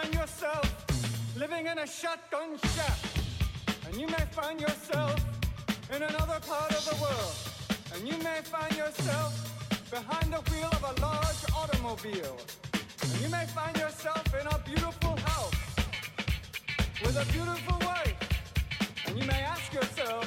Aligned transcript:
find 0.00 0.14
yourself 0.14 0.84
living 1.38 1.66
in 1.66 1.78
a 1.78 1.86
shotgun 1.86 2.58
shack, 2.74 2.98
and 3.86 3.96
you 3.96 4.06
may 4.06 4.24
find 4.30 4.60
yourself 4.60 5.16
in 5.94 6.02
another 6.02 6.38
part 6.46 6.70
of 6.72 6.84
the 6.84 6.96
world, 7.00 7.34
and 7.94 8.06
you 8.06 8.16
may 8.22 8.40
find 8.42 8.76
yourself 8.76 9.32
behind 9.90 10.30
the 10.34 10.42
wheel 10.50 10.68
of 10.72 10.82
a 10.82 11.00
large 11.00 11.42
automobile, 11.60 12.36
and 12.74 13.20
you 13.22 13.28
may 13.30 13.46
find 13.46 13.74
yourself 13.78 14.26
in 14.38 14.46
a 14.46 14.58
beautiful 14.66 15.16
house 15.30 15.54
with 17.02 17.16
a 17.16 17.32
beautiful 17.32 17.78
wife, 17.86 18.18
and 19.06 19.18
you 19.18 19.26
may 19.26 19.40
ask 19.54 19.72
yourself, 19.72 20.25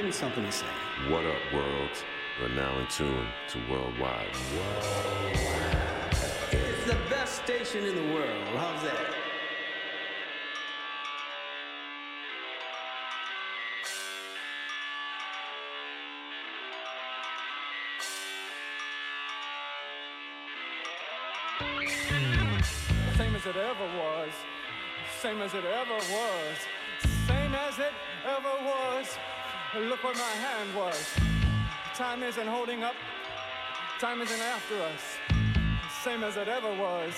Give 0.00 0.06
me 0.06 0.12
something 0.12 0.42
to 0.46 0.50
say. 0.50 0.64
What 1.10 1.26
up, 1.26 1.36
world? 1.52 1.90
We're 2.40 2.48
now 2.48 2.78
in 2.78 2.86
tune 2.86 3.26
to 3.50 3.58
Worldwide. 3.70 4.28
It's 6.50 6.86
the 6.86 6.96
best 7.10 7.44
station 7.44 7.84
in 7.84 7.94
the 7.94 8.14
world. 8.14 8.48
How's 8.56 8.82
that? 8.82 9.14
Same 23.18 23.34
as 23.34 23.44
it 23.44 23.56
ever 23.56 23.84
was. 23.98 24.32
Same 25.20 25.42
as 25.42 25.52
it 25.52 25.64
ever 25.66 25.94
was. 25.94 26.56
Same 27.26 27.54
as 27.54 27.78
it 27.78 27.92
ever 28.24 28.64
was. 28.64 29.18
Look 29.78 30.02
where 30.02 30.14
my 30.14 30.20
hand 30.20 30.74
was. 30.74 31.14
Time 31.94 32.24
isn't 32.24 32.46
holding 32.48 32.82
up. 32.82 32.96
Time 34.00 34.20
isn't 34.20 34.40
after 34.40 34.74
us. 34.82 35.00
Same 36.02 36.24
as 36.24 36.36
it 36.36 36.48
ever 36.48 36.74
was. 36.74 37.14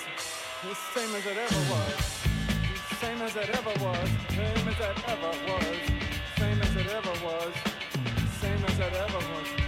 Same 0.93 1.15
as 1.15 1.25
it 1.25 1.35
ever 1.35 1.73
was. 1.73 2.21
Same 3.01 3.21
as 3.23 3.35
it 3.35 3.49
ever 3.49 3.73
was. 3.83 4.09
Same 4.29 4.67
as 4.67 4.79
it 4.79 4.99
ever 5.09 5.29
was. 5.47 5.79
Same 6.37 6.61
as 6.61 6.75
it 6.75 6.87
ever 6.93 7.25
was. 7.25 7.53
Same 8.39 8.63
as 8.65 8.79
it 8.79 8.93
ever 8.93 9.17
was. 9.17 9.62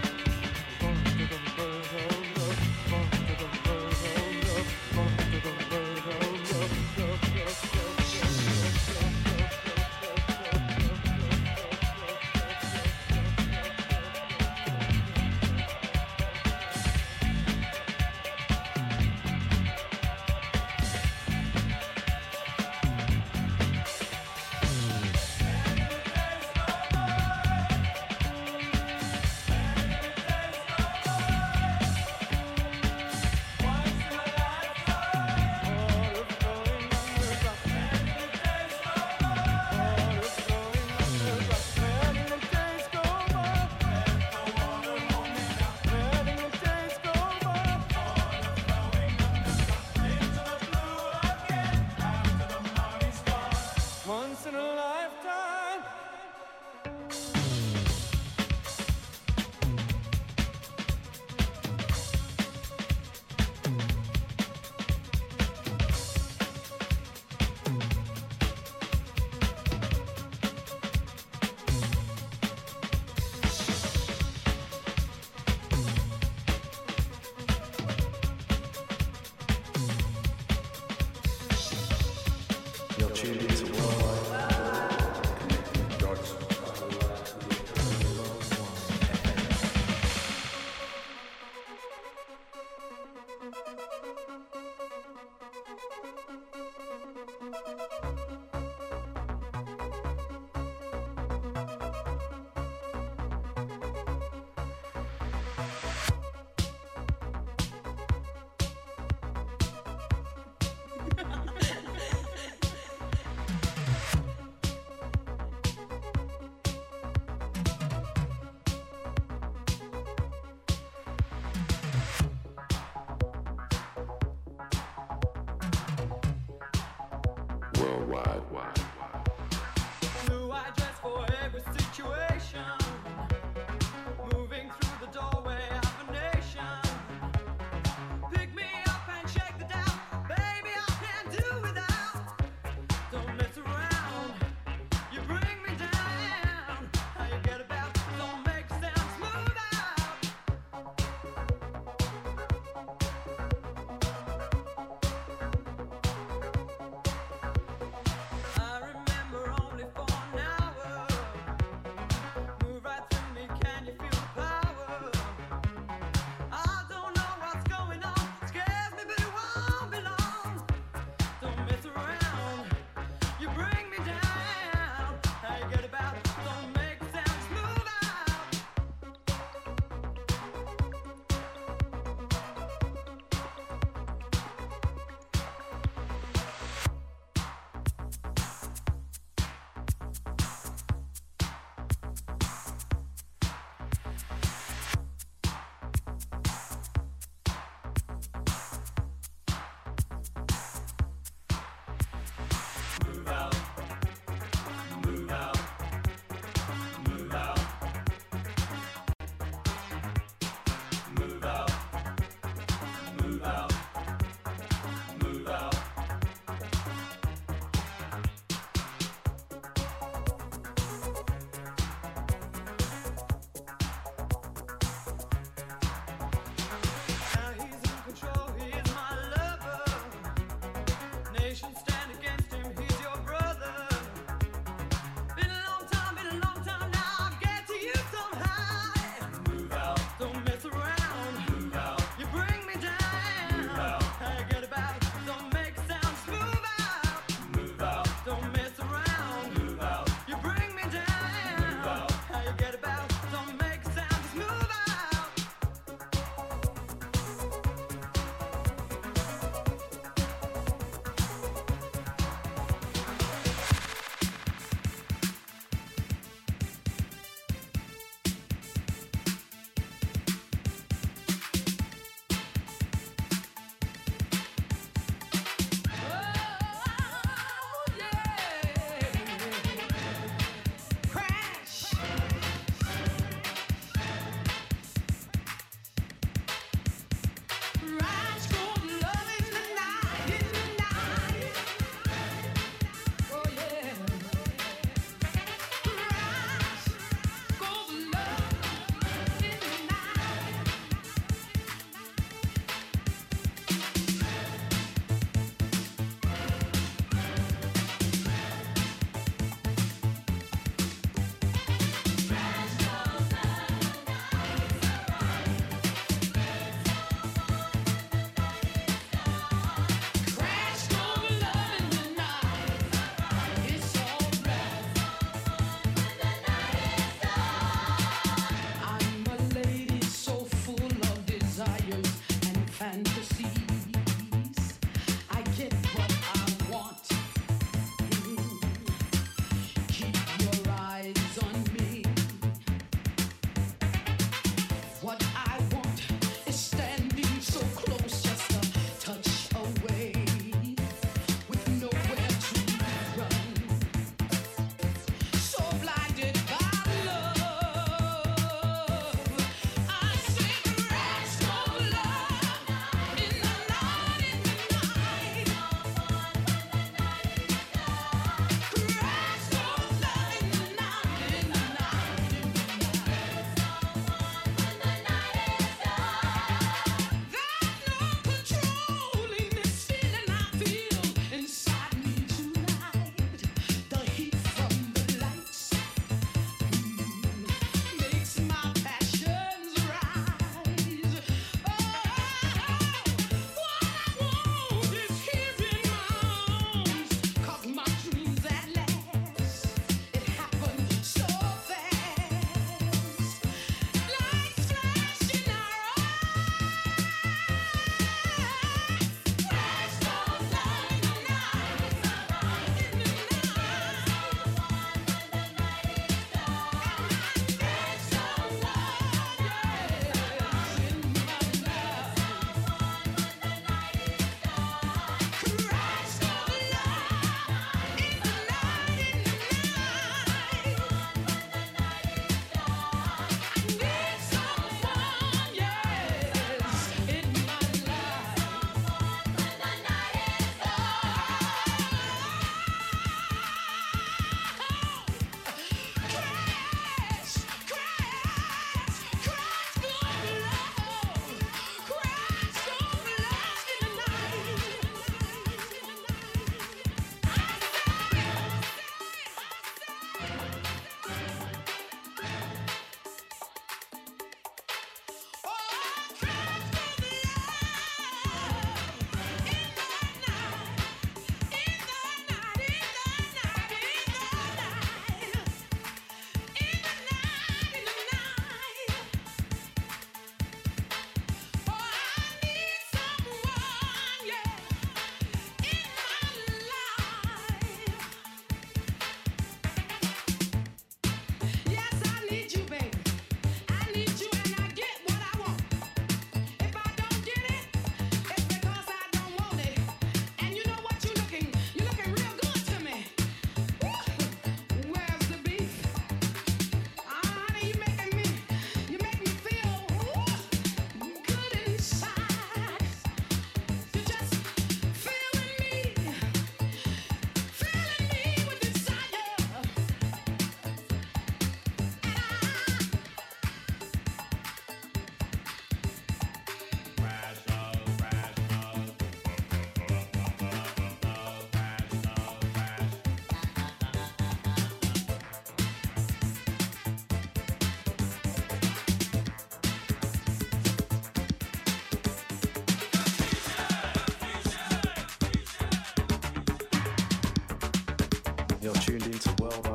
You're 548.66 548.74
tuned 548.74 549.06
into 549.06 549.30
World 549.44 549.75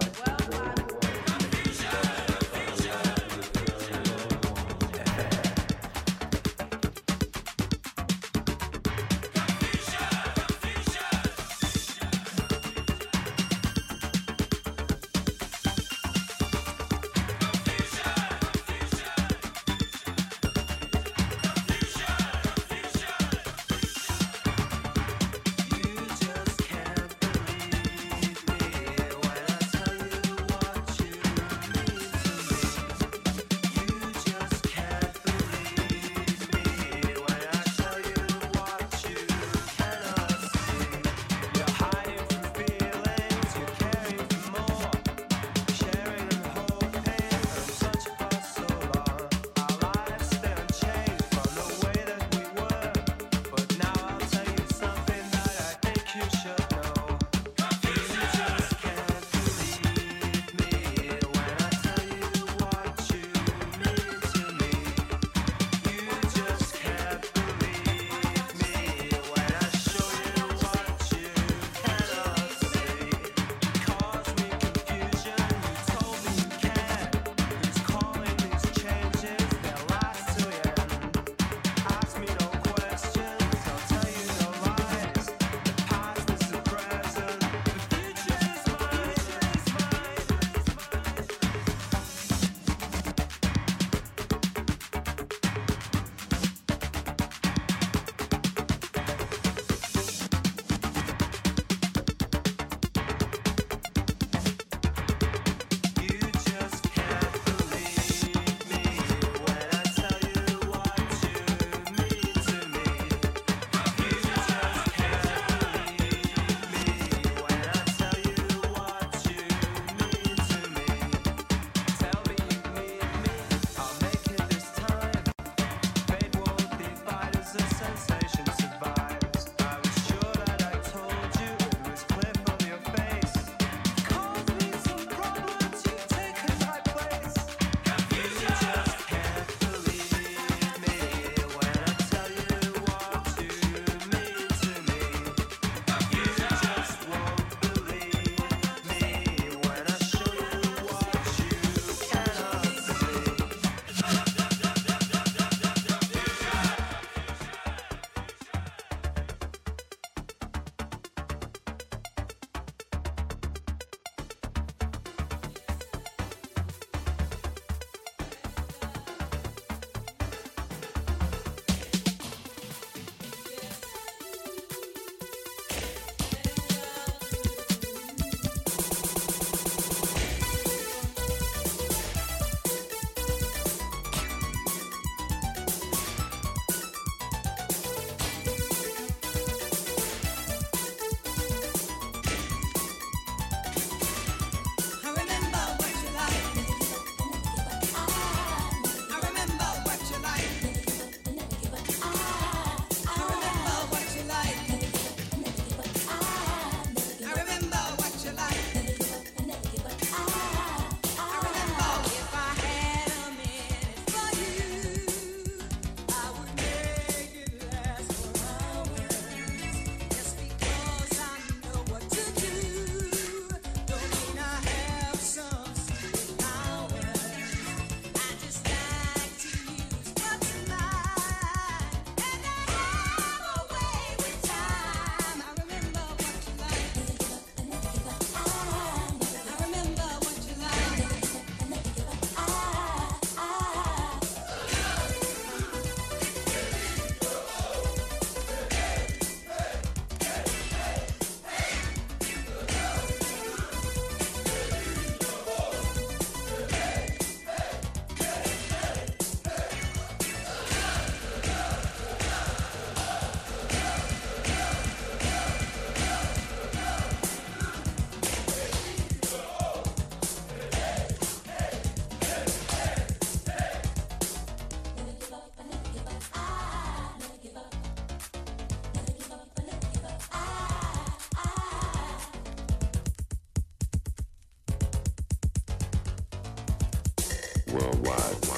Worldwide. 288.11 288.50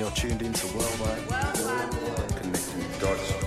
You're 0.00 0.10
tuned 0.12 0.40
into 0.40 0.66
Worldwide. 0.68 1.28
Connecting 2.34 3.00
dots. 3.00 3.39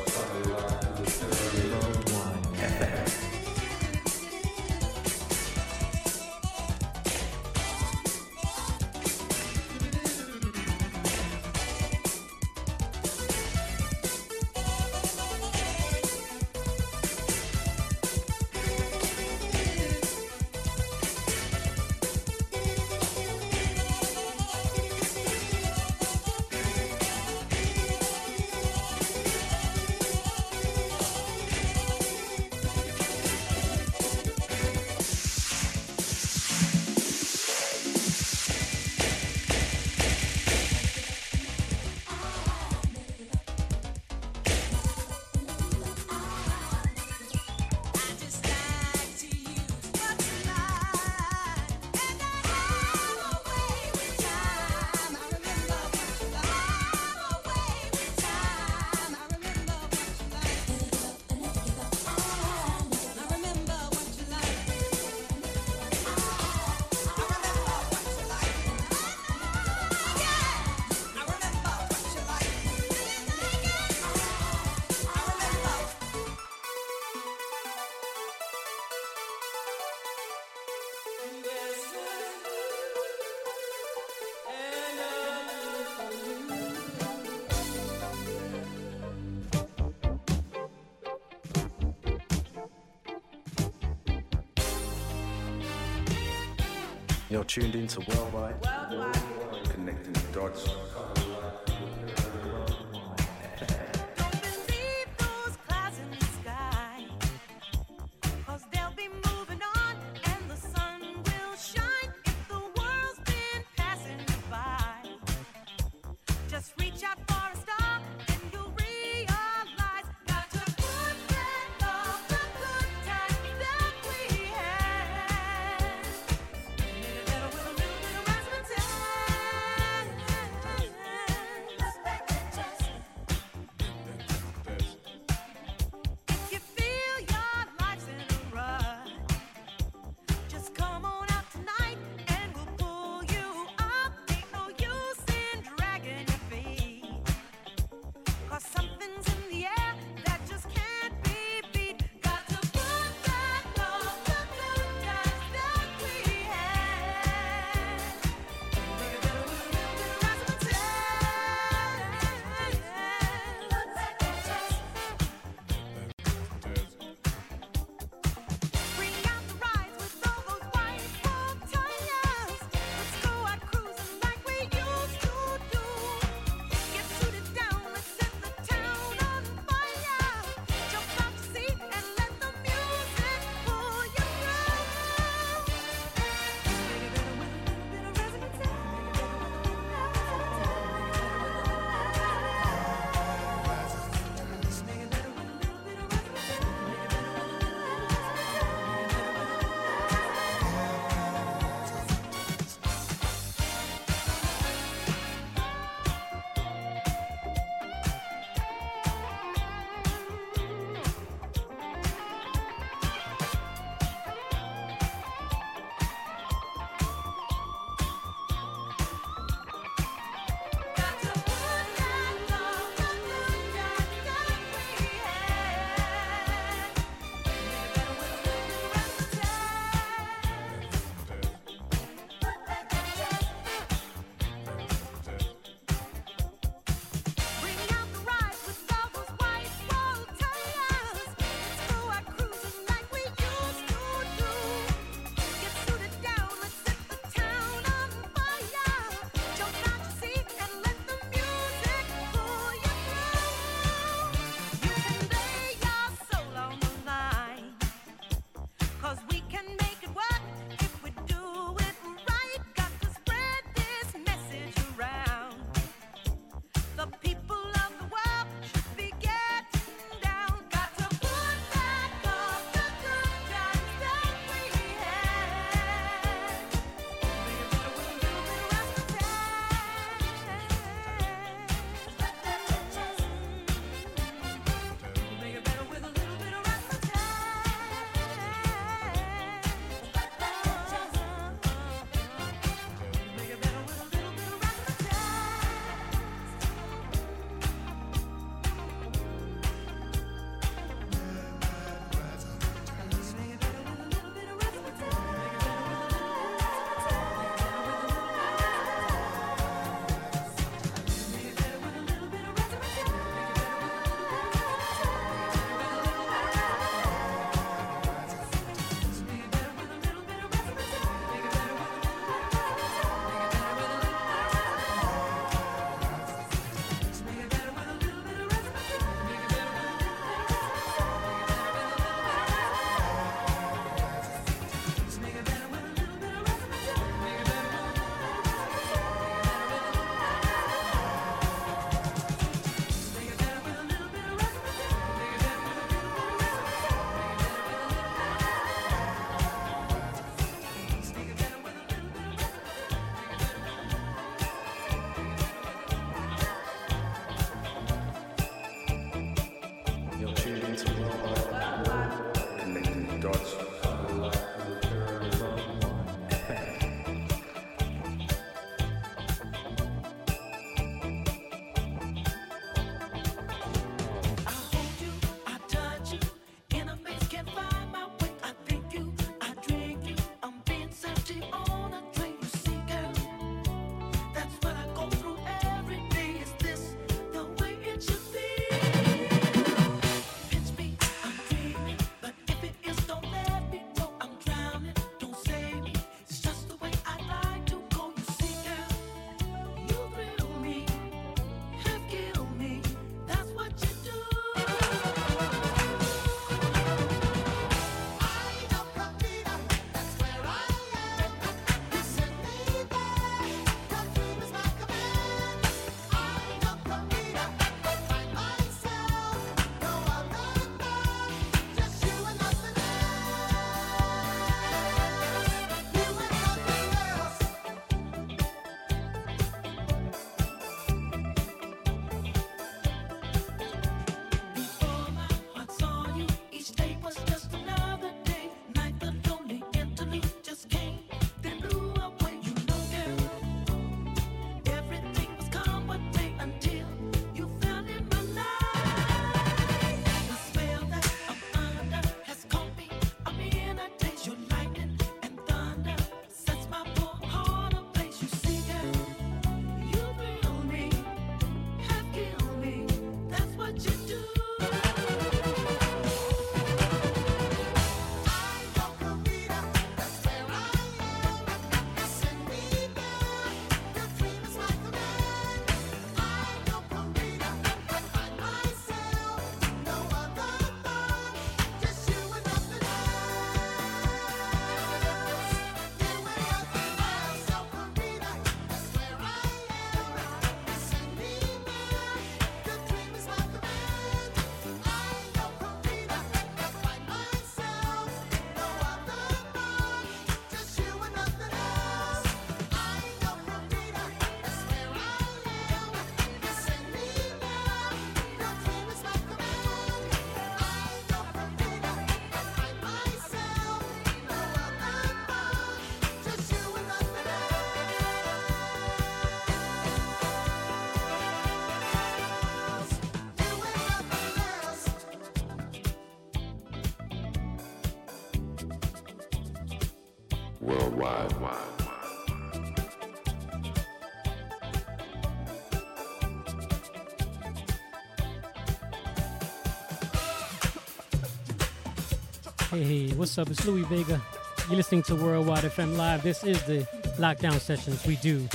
Hey, 542.73 542.81
hey, 542.81 543.13
what's 543.13 543.37
up? 543.37 543.51
It's 543.51 543.63
Louie 543.67 543.83
Vega. 543.83 544.19
You're 544.67 544.77
listening 544.77 545.03
to 545.03 545.15
Worldwide 545.15 545.63
FM 545.63 545.95
Live. 545.95 546.23
This 546.23 546.43
is 546.43 546.59
the 546.63 546.79
lockdown 547.19 547.59
sessions 547.59 548.03
we 548.07 548.15
do 548.15 548.49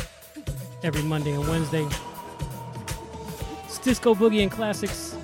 every 0.83 1.03
Monday 1.03 1.35
and 1.35 1.47
Wednesday. 1.47 1.87
It's 3.67 3.79
Disco 3.79 4.17
Boogie 4.17 4.43
and 4.43 4.51
Classics. 4.51 5.17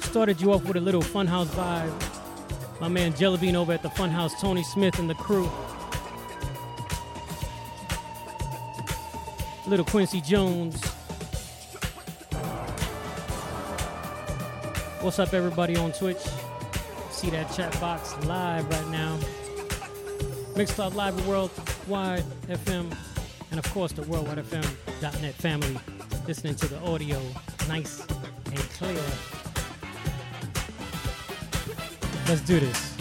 Started 0.00 0.40
you 0.40 0.52
off 0.52 0.64
with 0.64 0.76
a 0.76 0.80
little 0.80 1.00
Funhouse 1.00 1.46
vibe. 1.46 2.80
My 2.80 2.88
man 2.88 3.12
Jellybean 3.12 3.54
over 3.54 3.72
at 3.72 3.84
the 3.84 3.88
Funhouse, 3.90 4.32
Tony 4.40 4.64
Smith 4.64 4.98
and 4.98 5.08
the 5.08 5.14
crew. 5.14 5.48
Little 9.68 9.86
Quincy 9.86 10.20
Jones. 10.20 10.84
What's 15.02 15.20
up, 15.20 15.32
everybody 15.32 15.76
on 15.76 15.92
Twitch? 15.92 16.18
See 17.24 17.30
that 17.30 17.50
chat 17.52 17.80
box 17.80 18.14
live 18.26 18.68
right 18.68 18.88
now. 18.88 19.16
Mixcloud 20.56 20.94
Live 20.94 21.26
Worldwide 21.26 22.22
FM, 22.48 22.94
and 23.50 23.58
of 23.58 23.64
course 23.72 23.92
the 23.92 24.02
WorldwideFM.net 24.02 25.34
family 25.36 25.78
listening 26.26 26.54
to 26.56 26.68
the 26.68 26.78
audio 26.80 27.18
nice 27.66 28.00
and 28.00 28.58
clear. 28.58 29.00
Let's 32.28 32.42
do 32.42 32.60
this. 32.60 32.93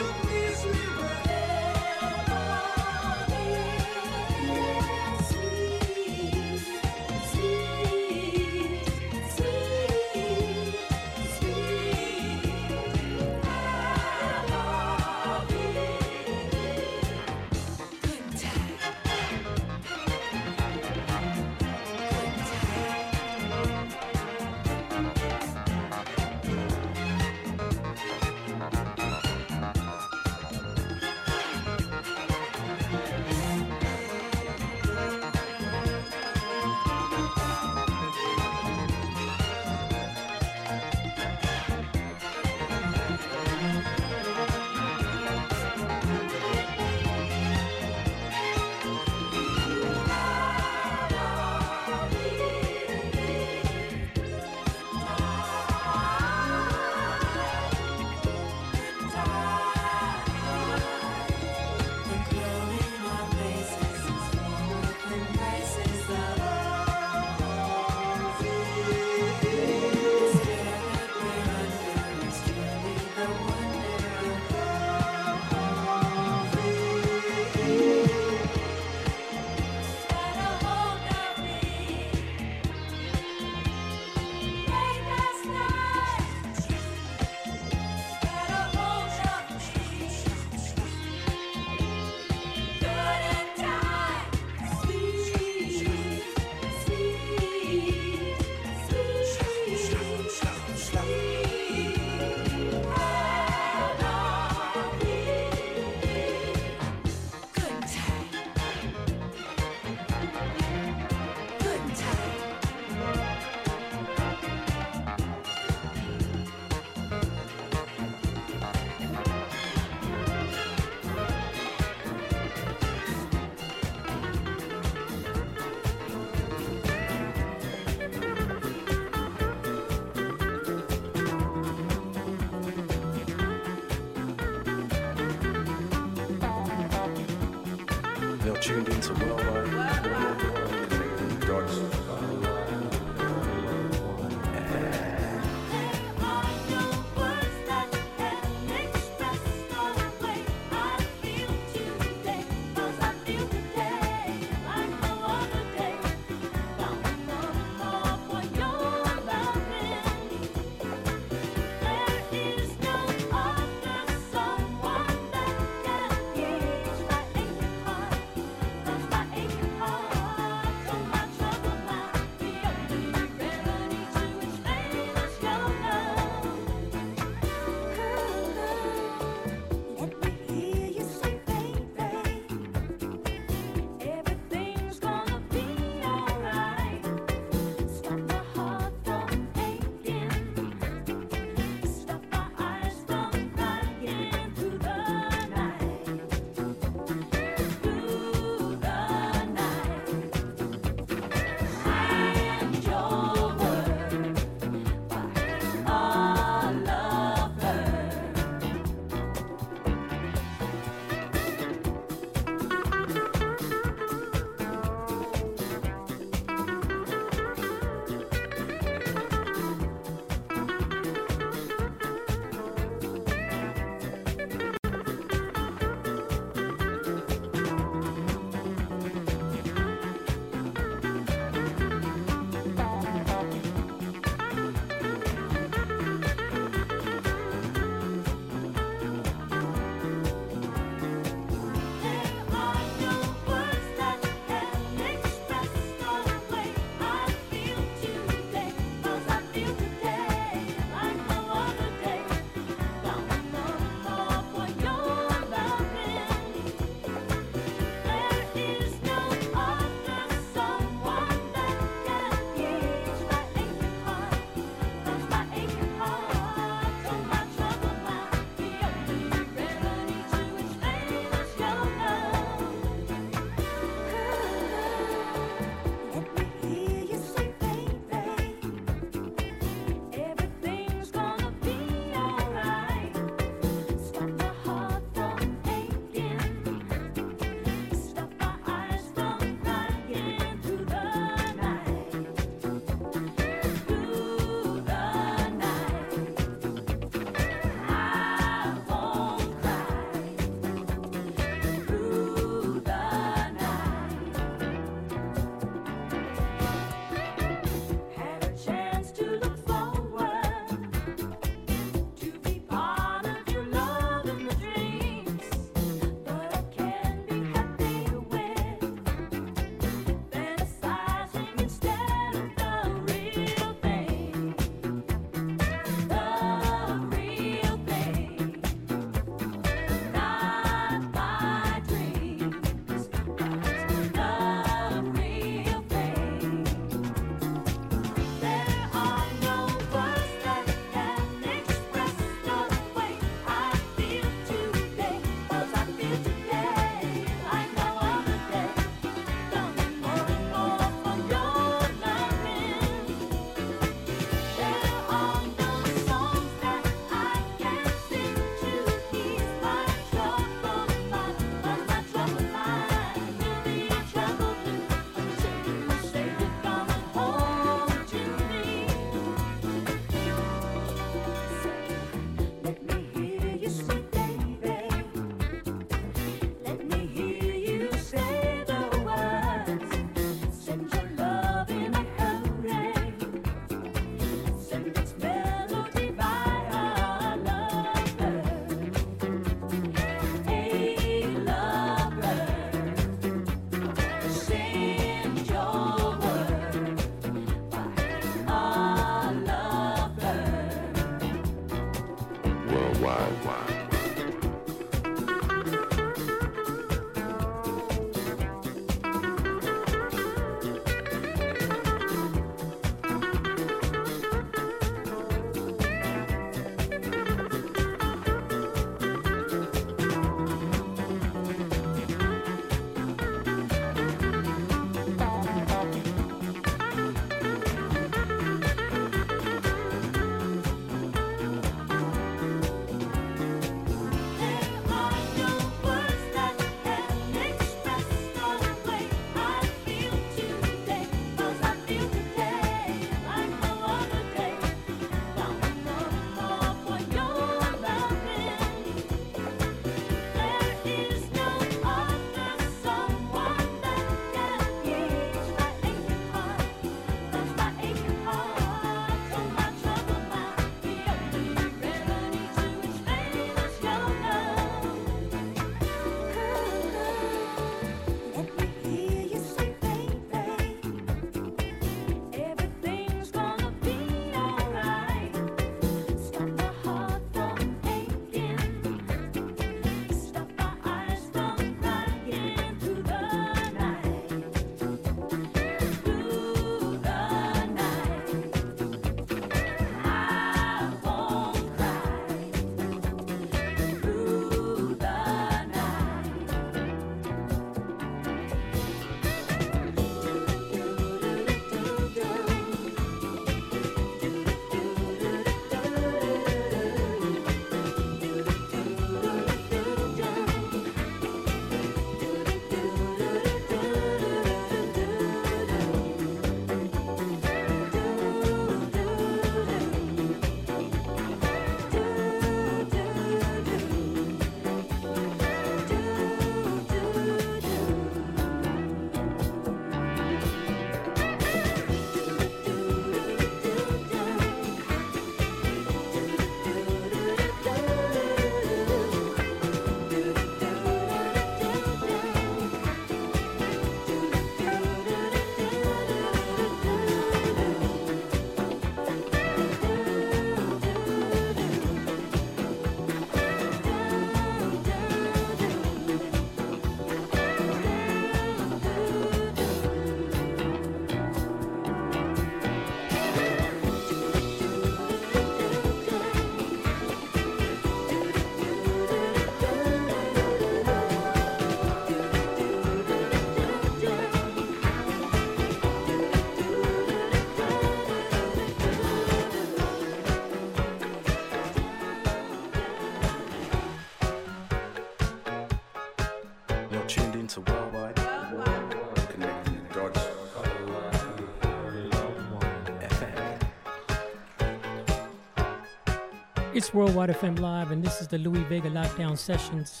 Worldwide 596.94 597.30
FM 597.30 597.58
Live, 597.58 597.90
and 597.90 598.04
this 598.04 598.20
is 598.20 598.28
the 598.28 598.38
Louie 598.38 598.62
Vega 598.68 598.88
Lockdown 598.88 599.36
Sessions. 599.36 600.00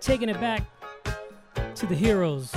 Taking 0.00 0.30
it 0.30 0.40
back 0.40 0.62
to 1.74 1.86
the 1.86 1.94
heroes. 1.94 2.54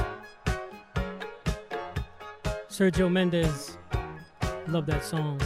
Sergio 2.70 3.12
Mendes, 3.12 3.78
love 4.70 4.86
that 4.86 5.04
song. 5.04 5.42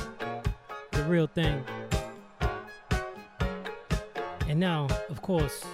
The 0.91 1.03
real 1.05 1.25
thing. 1.25 1.63
And 4.47 4.59
now, 4.59 4.87
of 5.09 5.23
course, 5.23 5.65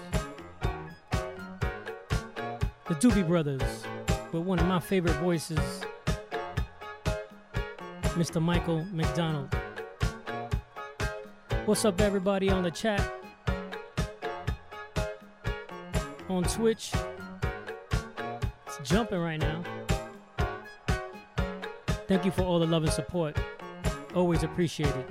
the 2.88 2.96
Doobie 3.02 3.28
Brothers 3.28 3.84
with 4.32 4.44
one 4.44 4.60
of 4.60 4.66
my 4.66 4.80
favorite 4.80 5.16
voices, 5.16 5.60
Mr. 8.16 8.42
Michael 8.42 8.86
McDonald. 8.94 9.54
What's 11.66 11.86
up, 11.86 12.02
everybody 12.02 12.50
on 12.50 12.64
the 12.64 12.72
chat? 12.72 13.02
On 16.28 16.44
Twitch. 16.44 16.92
It's 18.68 18.80
jumping 18.84 19.20
right 19.20 19.40
now. 19.40 19.64
Thank 22.06 22.26
you 22.26 22.32
for 22.32 22.42
all 22.42 22.60
the 22.60 22.68
love 22.68 22.84
and 22.84 22.92
support. 22.92 23.38
Always 24.14 24.44
appreciate 24.44 24.94
it. 24.94 25.10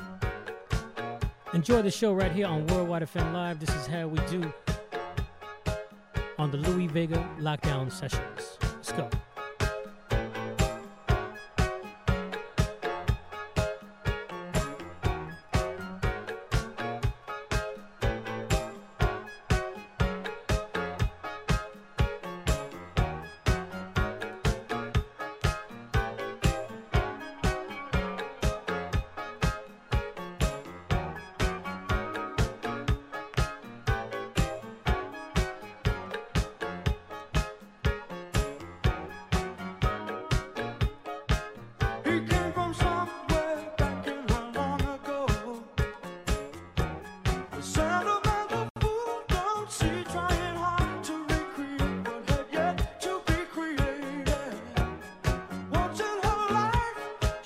Enjoy 1.55 1.80
the 1.80 1.90
show 1.90 2.12
right 2.12 2.30
here 2.30 2.46
on 2.46 2.66
Worldwide 2.66 3.05
FM 3.05 3.32
Live. 3.32 3.59
This 3.59 3.74
is 3.74 3.86
how 3.86 4.09
we 4.09 4.18
do 4.26 4.53
on 6.38 6.50
the 6.50 6.59
Louie 6.59 6.86
Vega 6.86 7.26
Lockdown 7.40 7.90
Sessions. 7.90 8.51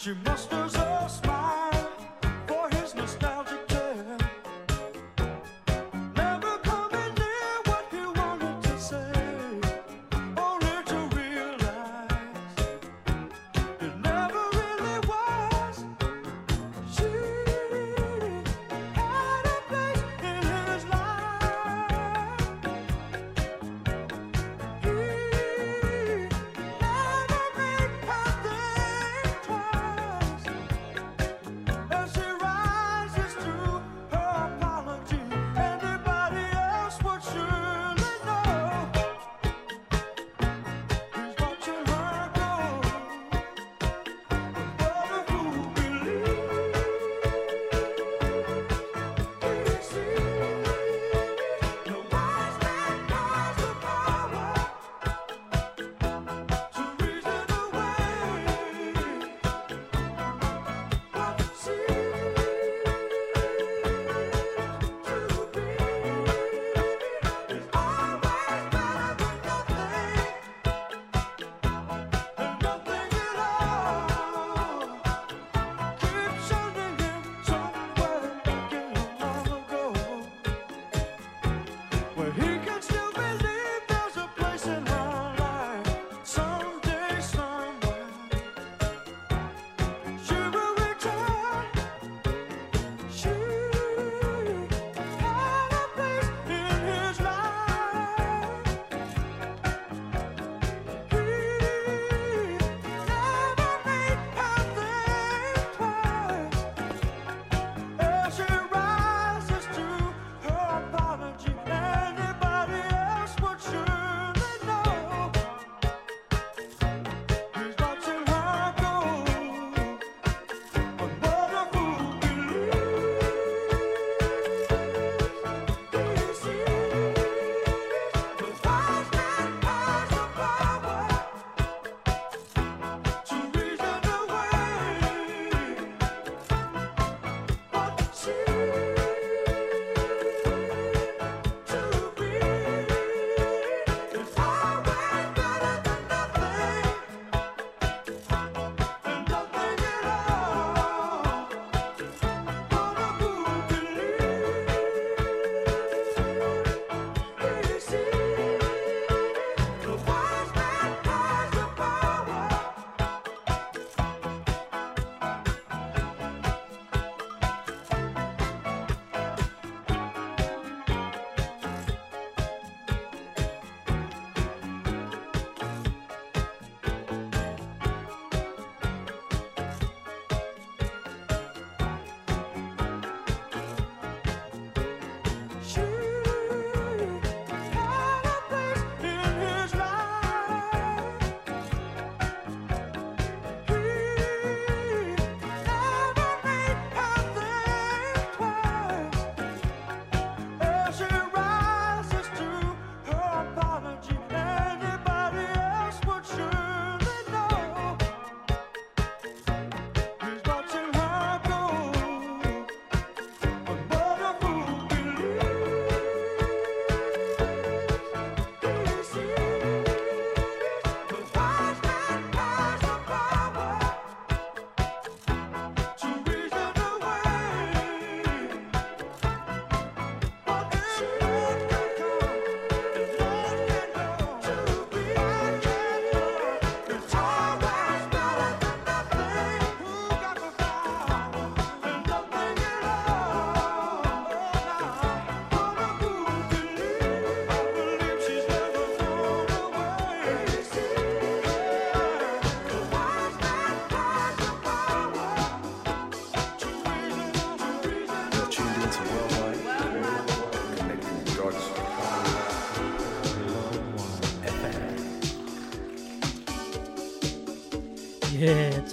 She 0.07 0.15
musters 0.25 0.76
a 0.76 0.76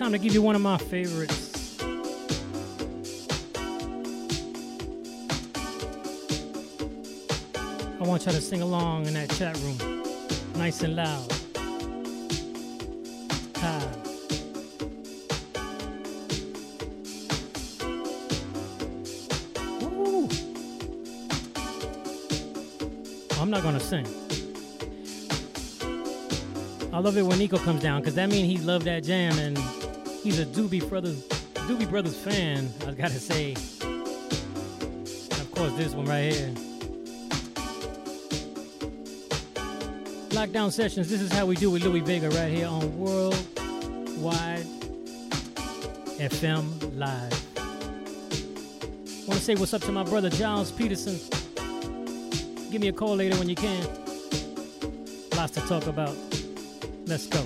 time 0.04 0.12
to 0.12 0.18
give 0.18 0.34
you 0.34 0.42
one 0.42 0.54
of 0.54 0.62
my 0.62 0.78
favorites. 0.78 1.78
I 8.02 8.04
want 8.06 8.26
y'all 8.26 8.34
to 8.34 8.42
sing 8.42 8.62
along 8.62 9.06
in 9.06 9.14
that 9.14 9.30
chat 9.30 9.58
room, 9.60 10.04
nice 10.58 10.82
and 10.82 10.98
loud. 10.98 11.32
I'm 23.40 23.50
not 23.50 23.64
gonna 23.64 23.80
sing. 23.80 24.06
I 26.92 27.00
love 27.00 27.16
it 27.18 27.24
when 27.24 27.40
Nico 27.40 27.58
comes 27.58 27.82
down 27.82 28.02
because 28.02 28.16
that 28.16 28.30
means 28.30 28.48
he 28.50 28.58
loved 28.66 28.86
that 28.86 29.04
jam 29.04 29.40
and 29.40 29.58
he's 30.24 30.40
a 30.40 30.46
Doobie 30.46 30.88
Brothers 30.90 31.28
Doobie 31.68 31.90
Brothers 31.90 32.18
fan, 32.18 32.70
I 32.86 32.92
gotta 32.92 33.20
say. 33.20 33.56
And 33.84 35.40
of 35.40 35.52
course 35.52 35.72
this 35.74 35.94
one 35.94 36.06
right 36.06 36.34
here. 36.34 36.54
Lockdown 40.30 40.74
Sessions, 40.74 41.10
this 41.10 41.22
is 41.22 41.32
how 41.32 41.46
we 41.46 41.56
do 41.56 41.72
with 41.72 41.84
Louie 41.84 42.02
Vega 42.02 42.30
right 42.32 42.52
here 42.52 42.68
on 42.68 42.98
Worldwide 42.98 44.66
FM 46.18 46.98
Live. 46.98 47.44
Want 49.26 49.40
to 49.40 49.46
say 49.46 49.56
what's 49.56 49.74
up 49.74 49.84
to 49.84 49.92
my 49.94 50.04
brother 50.04 50.30
Gilles 50.30 50.72
Peterson. 50.72 51.18
Give 52.72 52.82
me 52.82 52.90
a 52.90 52.94
call 52.94 53.16
later 53.16 53.38
when 53.38 53.48
you 53.48 53.56
can. 53.56 53.88
Lots 55.38 55.54
to 55.54 55.62
talk 55.62 55.88
about. 55.88 56.18
Let's 57.06 57.28
go. 57.28 57.46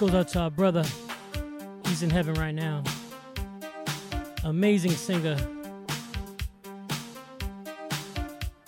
Goes 0.00 0.14
out 0.14 0.28
to 0.28 0.38
our 0.38 0.50
brother. 0.50 0.82
He's 1.84 2.02
in 2.02 2.08
heaven 2.08 2.32
right 2.36 2.54
now. 2.54 2.82
Amazing 4.44 4.92
singer. 4.92 5.36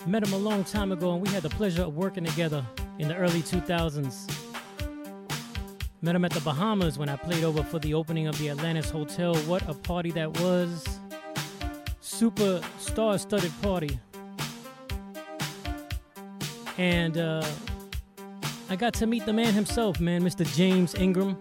Met 0.05 0.21
him 0.21 0.33
a 0.33 0.37
long 0.37 0.63
time 0.63 0.91
ago, 0.91 1.11
and 1.13 1.25
we 1.25 1.33
had 1.33 1.41
the 1.41 1.49
pleasure 1.49 1.81
of 1.81 1.95
working 1.95 2.23
together 2.23 2.63
in 2.99 3.07
the 3.07 3.15
early 3.15 3.41
2000s. 3.41 4.31
Met 6.03 6.15
him 6.15 6.23
at 6.23 6.29
the 6.29 6.41
Bahamas 6.41 6.99
when 6.99 7.09
I 7.09 7.15
played 7.15 7.43
over 7.43 7.63
for 7.63 7.79
the 7.79 7.95
opening 7.95 8.27
of 8.27 8.37
the 8.37 8.51
Atlantis 8.51 8.91
Hotel. 8.91 9.33
What 9.47 9.67
a 9.67 9.73
party 9.73 10.11
that 10.11 10.39
was! 10.39 10.99
Super 11.99 12.61
star 12.77 13.17
studded 13.17 13.53
party. 13.63 13.99
And 16.77 17.17
uh, 17.17 17.43
I 18.73 18.75
got 18.75 18.95
to 18.95 19.05
meet 19.05 19.23
the 19.27 19.33
man 19.33 19.53
himself, 19.53 19.99
man, 19.99 20.23
Mr. 20.23 20.51
James 20.55 20.95
Ingram. 20.95 21.37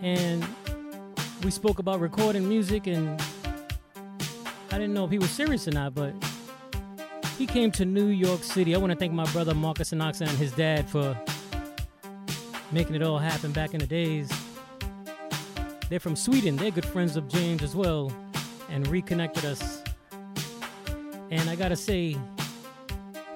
And 0.00 0.42
we 1.44 1.50
spoke 1.50 1.78
about 1.78 2.00
recording 2.00 2.48
music, 2.48 2.86
and 2.86 3.20
I 4.70 4.78
didn't 4.78 4.94
know 4.94 5.04
if 5.04 5.10
he 5.10 5.18
was 5.18 5.28
serious 5.28 5.68
or 5.68 5.72
not, 5.72 5.94
but 5.94 6.14
he 7.36 7.46
came 7.46 7.70
to 7.72 7.84
New 7.84 8.06
York 8.06 8.42
City. 8.42 8.74
I 8.74 8.78
want 8.78 8.92
to 8.92 8.98
thank 8.98 9.12
my 9.12 9.30
brother 9.30 9.54
Marcus 9.54 9.90
Anoxa 9.90 10.22
and 10.22 10.38
his 10.38 10.52
dad 10.52 10.88
for 10.88 11.14
making 12.72 12.94
it 12.94 13.02
all 13.02 13.18
happen 13.18 13.52
back 13.52 13.74
in 13.74 13.80
the 13.80 13.86
days. 13.86 14.32
They're 15.90 16.00
from 16.00 16.16
Sweden. 16.16 16.56
They're 16.56 16.70
good 16.70 16.86
friends 16.86 17.18
of 17.18 17.28
James 17.28 17.62
as 17.62 17.76
well, 17.76 18.10
and 18.70 18.88
reconnected 18.88 19.44
us. 19.44 19.82
And 21.30 21.50
I 21.50 21.56
gotta 21.56 21.76
say, 21.76 22.16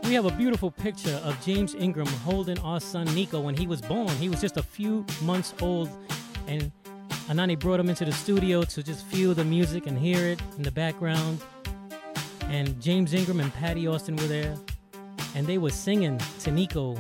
we 0.06 0.12
have 0.14 0.26
a 0.26 0.31
beautiful 0.32 0.70
picture 0.70 1.18
of 1.24 1.43
James 1.44 1.74
Ingram 1.74 2.06
holding 2.06 2.59
our 2.59 2.78
son 2.78 3.06
Nico 3.14 3.40
when 3.40 3.56
he 3.56 3.66
was 3.66 3.81
born. 3.81 4.09
He 4.09 4.28
was 4.28 4.40
just 4.40 4.56
a 4.56 4.62
few 4.62 5.05
months 5.22 5.55
old, 5.62 5.89
and 6.47 6.70
Anané 7.28 7.59
brought 7.59 7.81
him 7.81 7.89
into 7.89 8.05
the 8.05 8.12
studio 8.12 8.64
to 8.64 8.82
just 8.82 9.06
feel 9.06 9.35
the 9.35 9.44
music 9.44 9.86
and 9.86 9.98
hear 9.98 10.18
it 10.26 10.43
in 10.56 10.62
the 10.62 10.70
background. 10.70 11.40
And 12.43 12.81
James 12.82 13.14
Ingram 13.14 13.40
and 13.40 13.52
Patti 13.55 13.86
Austin 13.86 14.16
were 14.16 14.26
there, 14.26 14.55
and 15.35 15.47
they 15.47 15.56
were 15.56 15.70
singing 15.70 16.20
to 16.40 16.51
Nico 16.51 16.97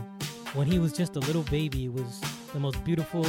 when 0.54 0.66
he 0.66 0.78
was 0.78 0.92
just 0.92 1.16
a 1.16 1.20
little 1.20 1.42
baby. 1.44 1.84
It 1.86 1.92
was 1.92 2.20
the 2.54 2.60
most 2.60 2.82
beautiful 2.84 3.26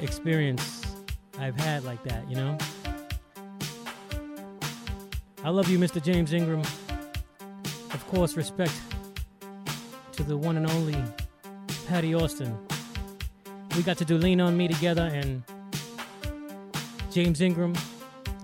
experience 0.00 0.84
I've 1.38 1.58
had 1.58 1.84
like 1.84 2.02
that, 2.04 2.28
you 2.28 2.36
know? 2.36 2.58
I 5.42 5.48
love 5.48 5.68
you, 5.68 5.78
Mr. 5.78 6.02
James 6.02 6.32
Ingram. 6.32 6.62
Of 8.06 8.12
course, 8.12 8.36
respect 8.36 8.72
to 10.12 10.22
the 10.22 10.36
one 10.36 10.56
and 10.56 10.70
only 10.70 10.94
Patti 11.88 12.14
Austin. 12.14 12.56
We 13.76 13.82
got 13.82 13.98
to 13.98 14.04
do 14.04 14.16
Lean 14.16 14.40
On 14.40 14.56
Me 14.56 14.68
together, 14.68 15.10
and 15.12 15.42
James 17.10 17.40
Ingram 17.40 17.74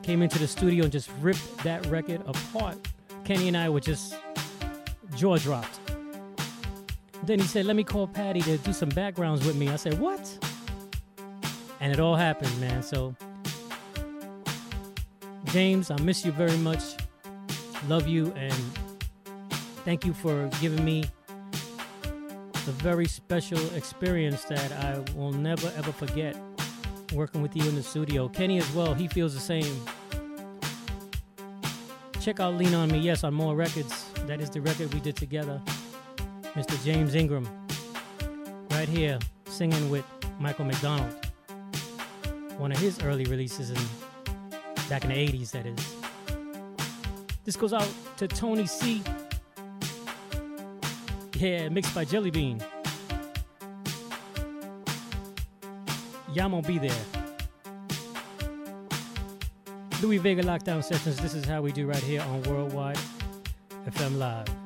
came 0.02 0.20
into 0.20 0.40
the 0.40 0.48
studio 0.48 0.82
and 0.82 0.93
just 0.93 1.10
ripped 1.20 1.59
that 1.59 1.86
record 1.86 2.22
apart. 2.26 2.76
Kenny 3.24 3.47
and 3.47 3.56
I 3.56 3.68
were 3.68 3.78
just 3.78 4.16
jaw 5.14 5.36
dropped. 5.36 5.78
Then 7.22 7.39
he 7.39 7.47
said, 7.47 7.64
Let 7.64 7.76
me 7.76 7.84
call 7.84 8.09
Patti 8.09 8.40
to 8.40 8.59
do 8.59 8.72
some 8.72 8.89
backgrounds 8.89 9.47
with 9.47 9.55
me. 9.55 9.68
I 9.68 9.76
said, 9.76 9.97
What? 10.01 10.39
And 11.78 11.93
it 11.93 12.01
all 12.01 12.16
happened, 12.16 12.60
man. 12.60 12.82
So, 12.82 13.14
James, 15.44 15.93
I 15.93 16.01
miss 16.01 16.24
you 16.24 16.32
very 16.32 16.56
much. 16.56 16.82
Love 17.86 18.09
you, 18.09 18.32
and 18.34 18.55
thank 19.84 20.04
you 20.04 20.12
for 20.12 20.48
giving 20.60 20.84
me 20.84 21.04
a 22.04 22.70
very 22.70 23.06
special 23.06 23.59
experience 23.74 24.44
that 24.44 24.72
I 24.72 24.98
will 25.16 25.32
never 25.32 25.72
ever 25.76 25.92
forget 25.92 26.36
working 27.12 27.42
with 27.42 27.56
you 27.56 27.68
in 27.68 27.74
the 27.74 27.82
studio. 27.82 28.28
Kenny 28.28 28.59
as 28.59 28.70
well, 28.72 28.94
he 28.94 29.09
feels 29.09 29.34
the 29.34 29.40
same. 29.40 29.84
Check 32.20 32.40
out 32.40 32.54
Lean 32.54 32.74
On 32.74 32.90
Me, 32.90 32.98
yes, 32.98 33.24
on 33.24 33.34
MAW 33.34 33.52
Records. 33.52 34.09
That 34.26 34.40
is 34.40 34.48
the 34.50 34.60
record 34.60 34.94
we 34.94 35.00
did 35.00 35.16
together. 35.16 35.60
Mr. 36.54 36.82
James 36.84 37.14
Ingram, 37.14 37.48
right 38.70 38.88
here, 38.88 39.18
singing 39.46 39.90
with 39.90 40.04
Michael 40.38 40.64
McDonald. 40.64 41.14
One 42.59 42.70
of 42.70 42.78
his 42.78 43.02
early 43.02 43.24
releases 43.24 43.70
in 43.70 43.78
back 44.88 45.04
in 45.04 45.10
the 45.10 45.16
80s, 45.16 45.50
that 45.50 45.66
is. 45.66 45.96
This 47.44 47.56
goes 47.56 47.72
out 47.72 47.88
to 48.18 48.28
Tony 48.28 48.66
C. 48.66 49.02
Yeah, 51.43 51.69
mixed 51.70 51.93
by 51.93 52.05
Jelly 52.05 52.31
Bean. 52.31 52.62
Y'all 56.32 56.48
won't 56.48 56.69
be 56.69 56.78
there. 56.78 57.05
Louie 60.01 60.19
Vega 60.19 60.44
Lockdown 60.44 60.85
Sessions. 60.85 61.19
This 61.19 61.35
is 61.35 61.44
how 61.44 61.60
we 61.60 61.73
do 61.73 61.89
right 61.89 61.97
here 61.97 62.20
on 62.20 62.44
Worldwide 62.44 62.98
FM 63.89 64.19
Live. 64.19 64.61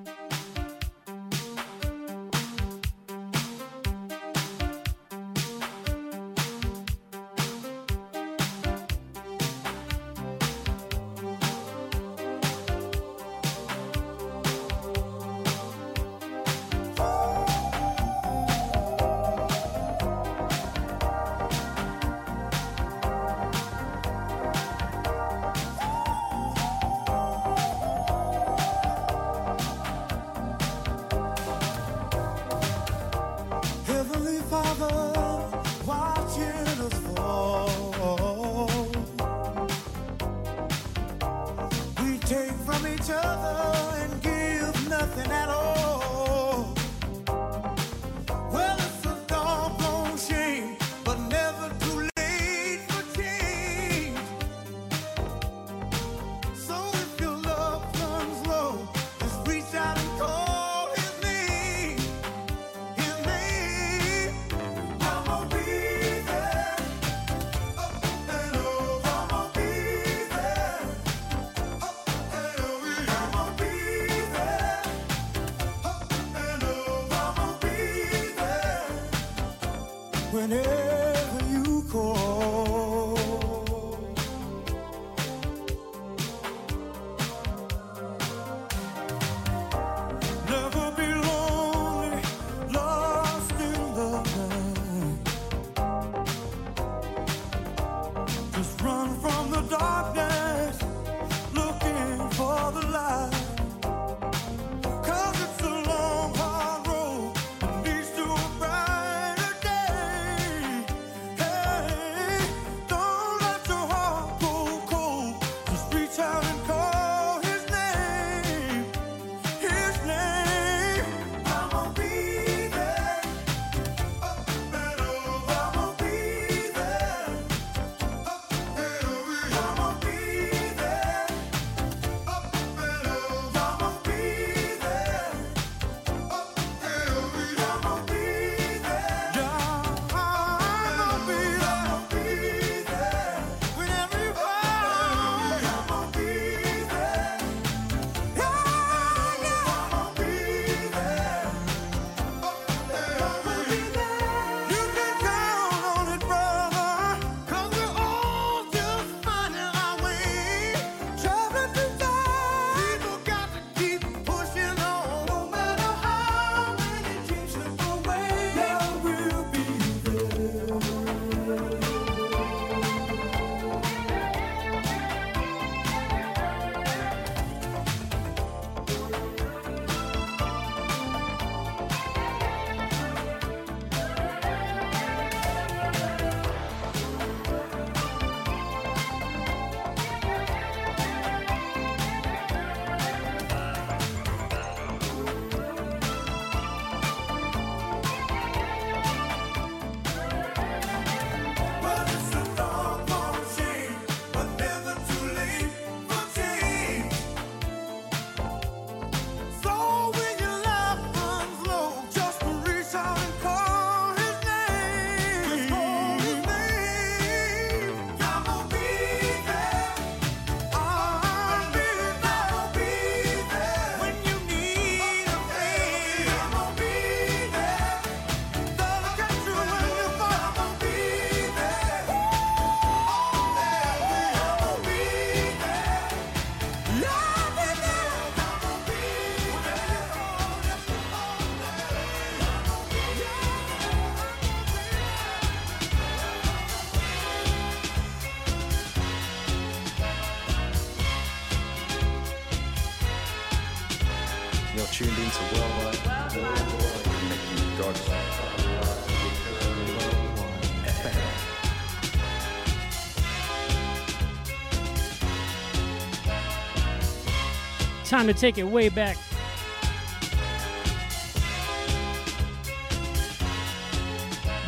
time 268.16 268.26
to 268.26 268.32
take 268.32 268.56
it 268.56 268.64
way 268.64 268.88
back. 268.88 269.18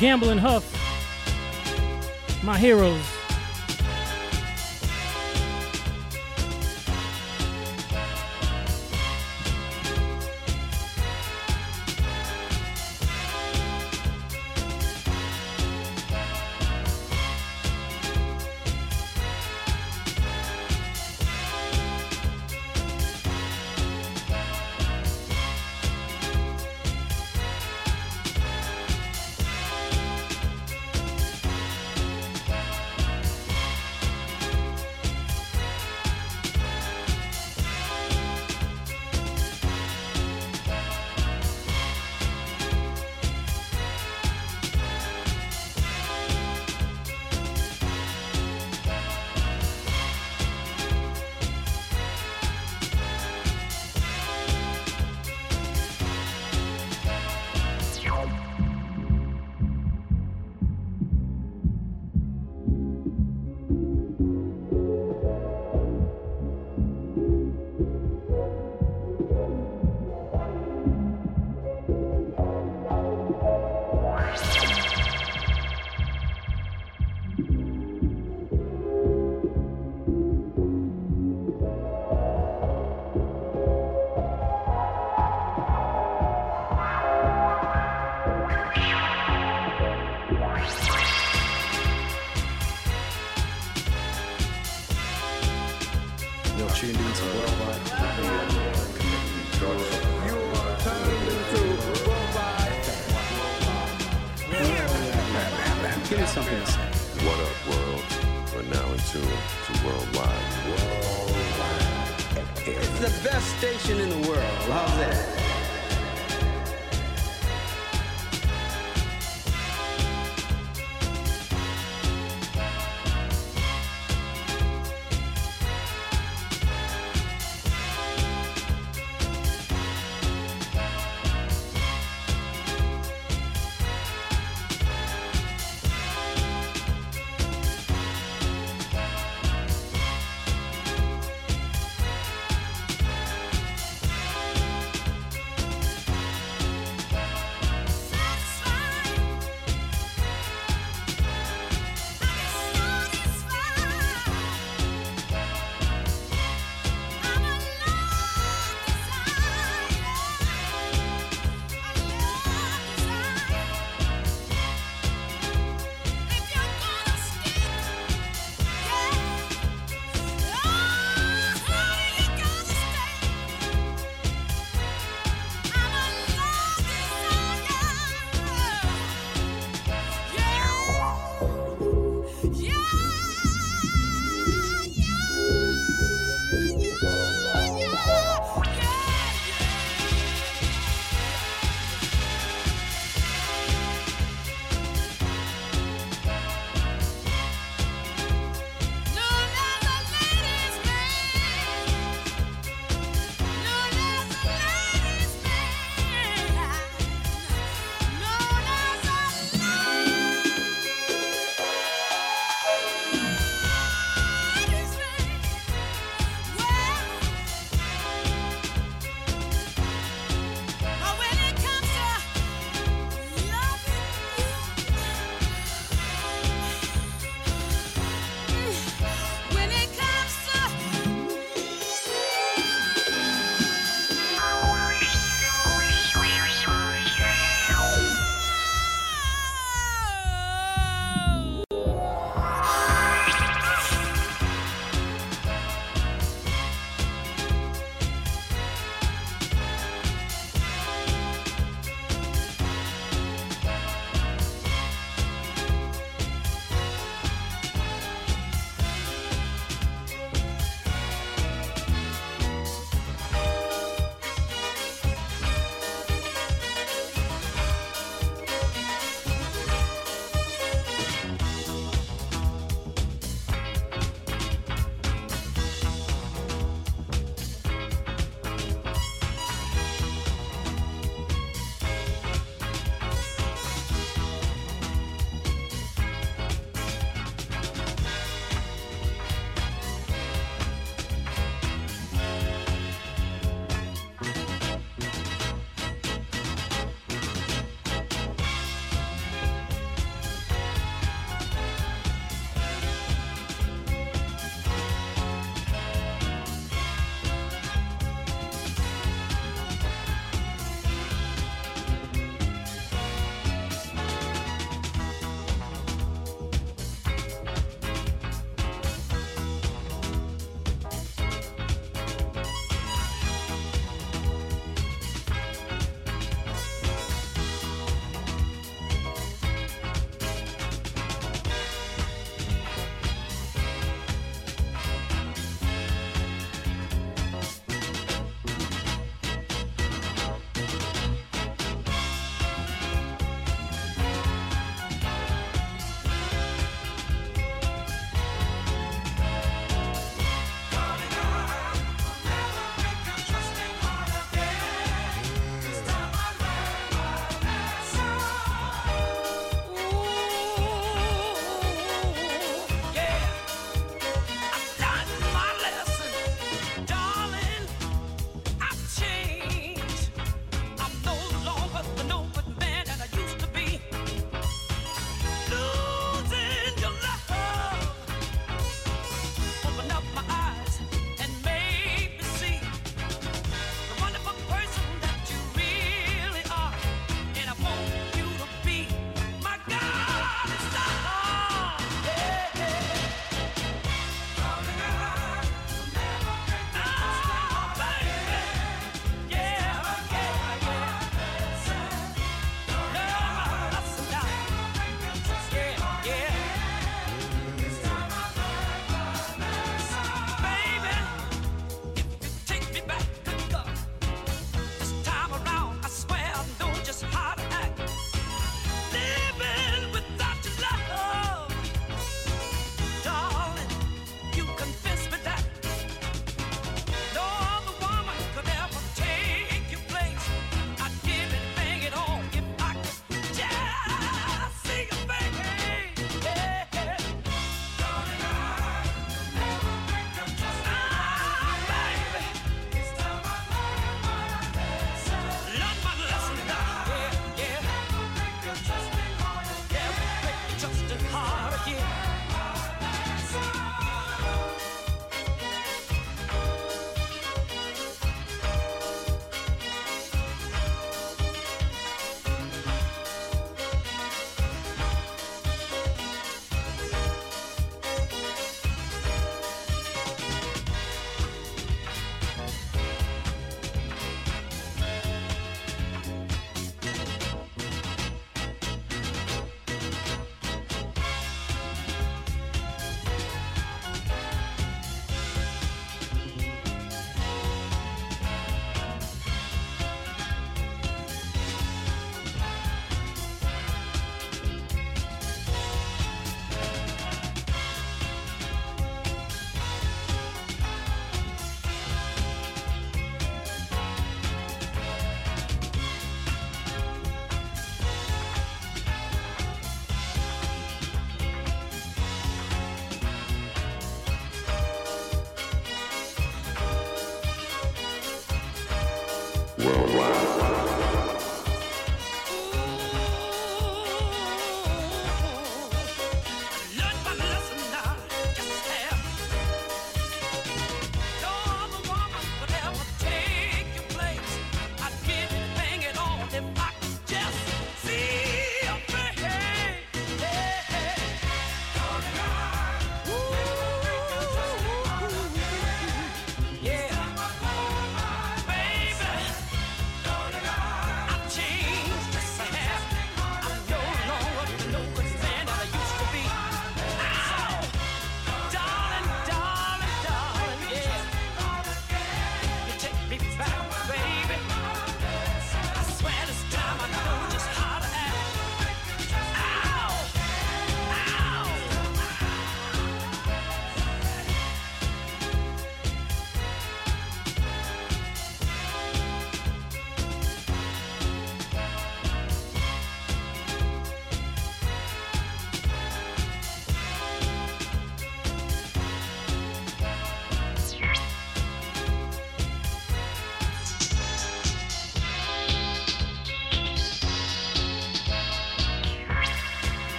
Gamble 0.00 0.30
and 0.30 0.40
Huff, 0.40 0.64
my 2.42 2.56
heroes. 2.56 3.13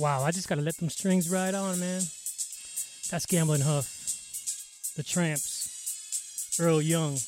Wow, 0.00 0.22
I 0.22 0.30
just 0.30 0.48
gotta 0.48 0.62
let 0.62 0.78
them 0.78 0.88
strings 0.88 1.28
ride 1.28 1.54
on, 1.54 1.78
man. 1.78 2.00
That's 3.10 3.26
Gamble 3.28 3.52
and 3.52 3.62
Huff, 3.62 4.94
the 4.96 5.02
Tramps, 5.02 6.56
Earl 6.58 6.80
Young, 6.80 7.18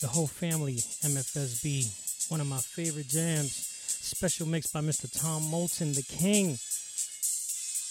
the 0.00 0.08
whole 0.08 0.26
family, 0.26 0.74
MFSB, 0.74 2.28
one 2.28 2.40
of 2.40 2.48
my 2.48 2.58
favorite 2.58 3.06
jams. 3.06 3.52
Special 3.54 4.48
mix 4.48 4.66
by 4.66 4.80
Mr. 4.80 5.06
Tom 5.08 5.44
Moulton, 5.48 5.92
the 5.92 6.02
king 6.02 6.58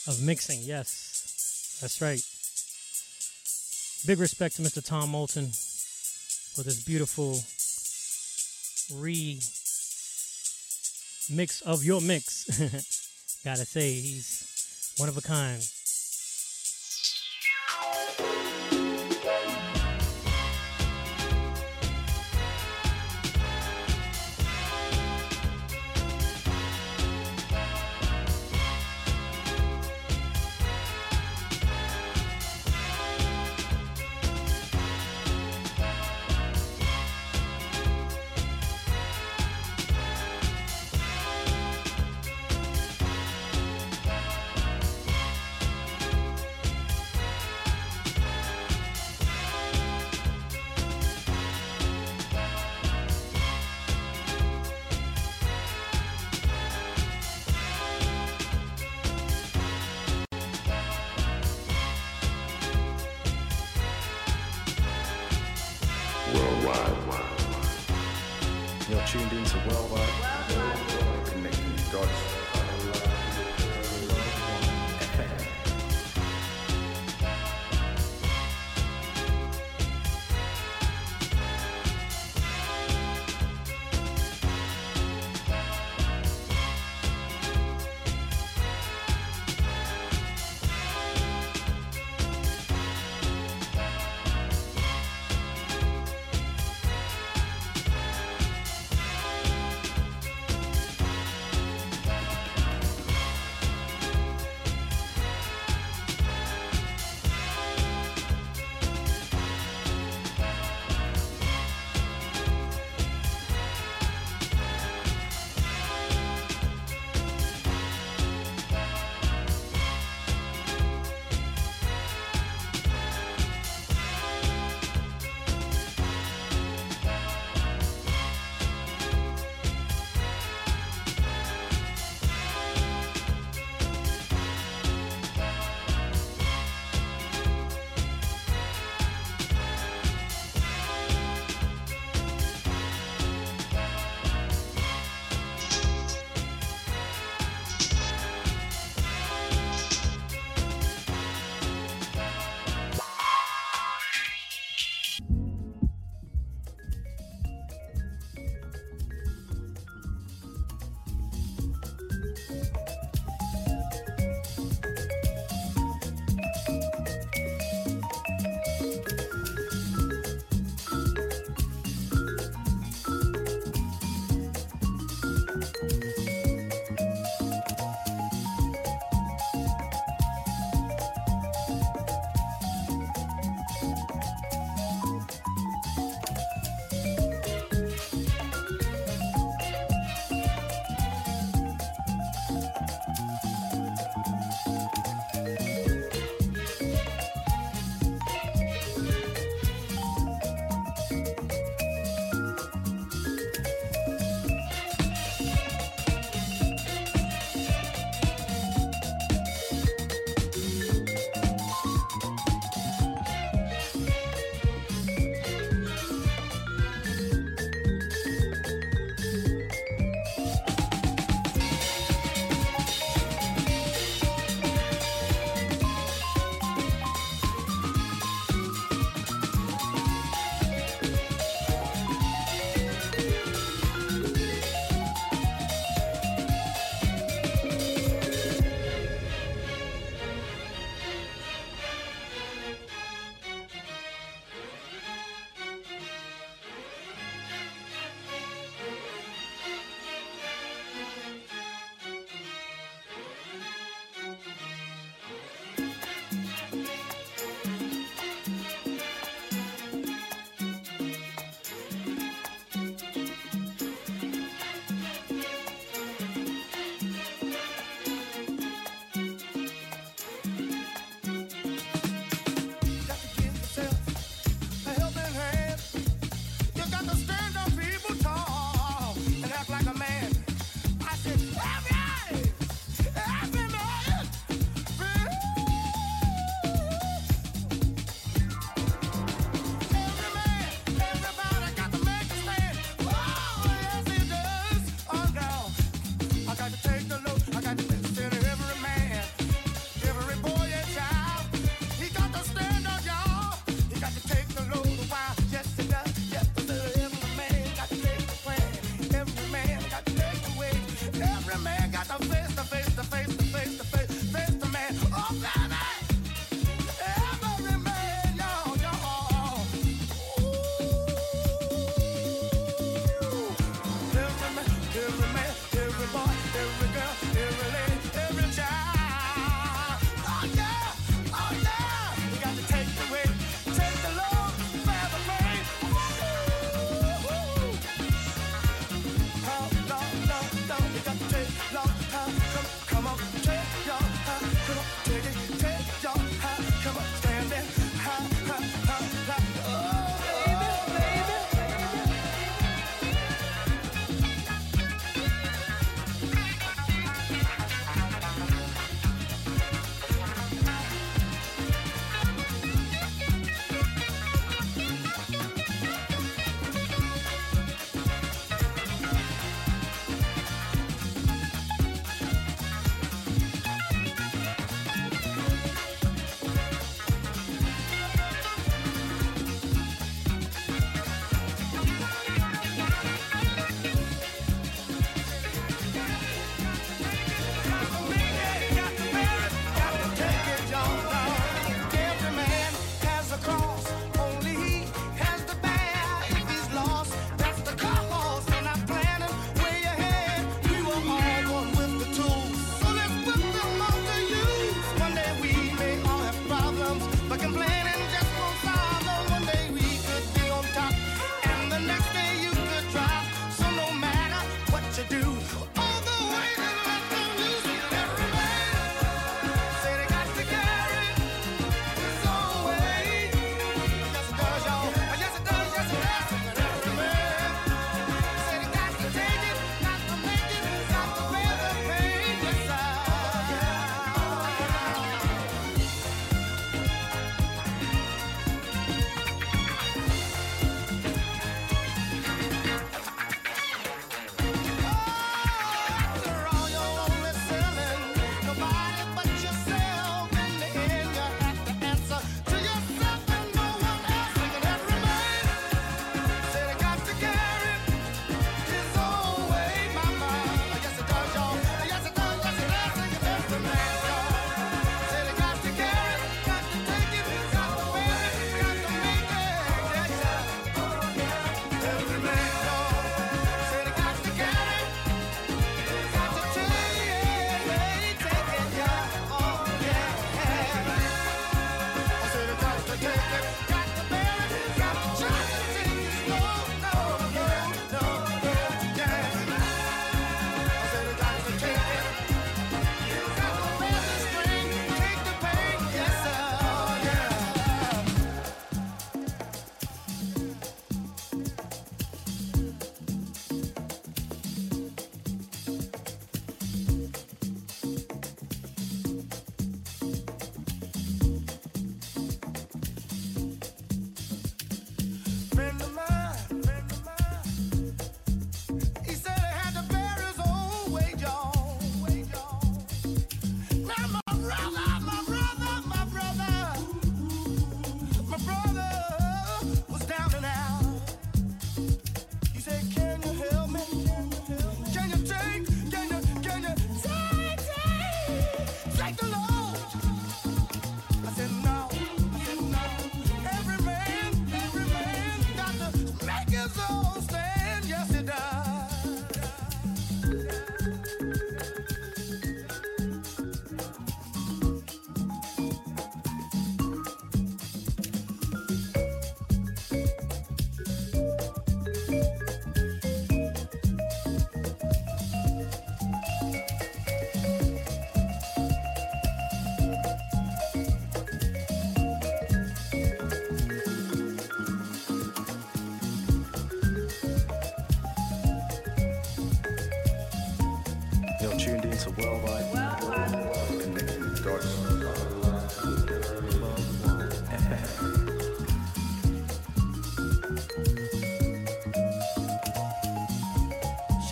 of 0.10 0.22
mixing. 0.22 0.60
Yes, 0.62 1.80
that's 1.80 2.02
right. 2.02 2.22
Big 4.06 4.20
respect 4.20 4.58
to 4.58 4.62
Mr. 4.62 4.86
Tom 4.86 5.12
Moulton 5.12 5.46
for 5.46 6.64
this 6.64 6.84
beautiful 6.84 7.40
re 9.02 9.40
mix 11.30 11.62
of 11.62 11.86
your 11.86 12.02
mix. 12.02 13.00
Gotta 13.44 13.66
say, 13.66 13.92
he's 13.92 14.94
one 14.98 15.10
of 15.10 15.18
a 15.18 15.22
kind. 15.22 15.62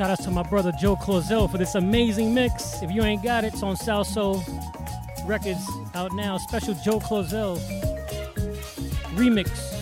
shoutouts 0.02 0.24
to 0.24 0.32
my 0.32 0.42
brother 0.42 0.72
Joe 0.72 0.96
Claussell 0.96 1.48
for 1.48 1.60
this 1.60 1.76
amazing 1.76 2.34
mix. 2.34 2.82
If 2.82 2.90
you 2.90 3.04
ain't 3.04 3.22
got 3.22 3.44
it, 3.44 3.54
it's 3.54 3.62
on 3.62 3.76
South 3.76 4.08
Soul 4.08 4.44
Records 5.26 5.64
out 5.94 6.12
now. 6.14 6.40
Special 6.40 6.74
Joe 6.74 7.00
Claussell 7.00 7.58
remix. 9.14 9.81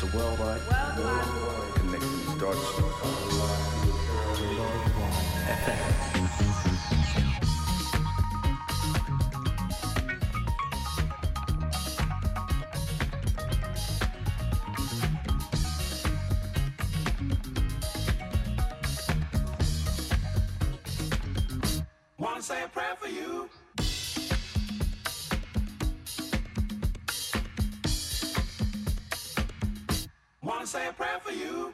It's 0.00 0.14
a 0.14 0.16
worldwide, 0.16 0.60
worldwide. 0.70 1.58
starts 2.36 2.78
say 22.48 22.62
a 22.62 22.68
prayer 22.68 22.94
for 23.00 23.08
you. 23.08 23.27
prayer 30.98 31.20
for 31.22 31.30
you. 31.30 31.72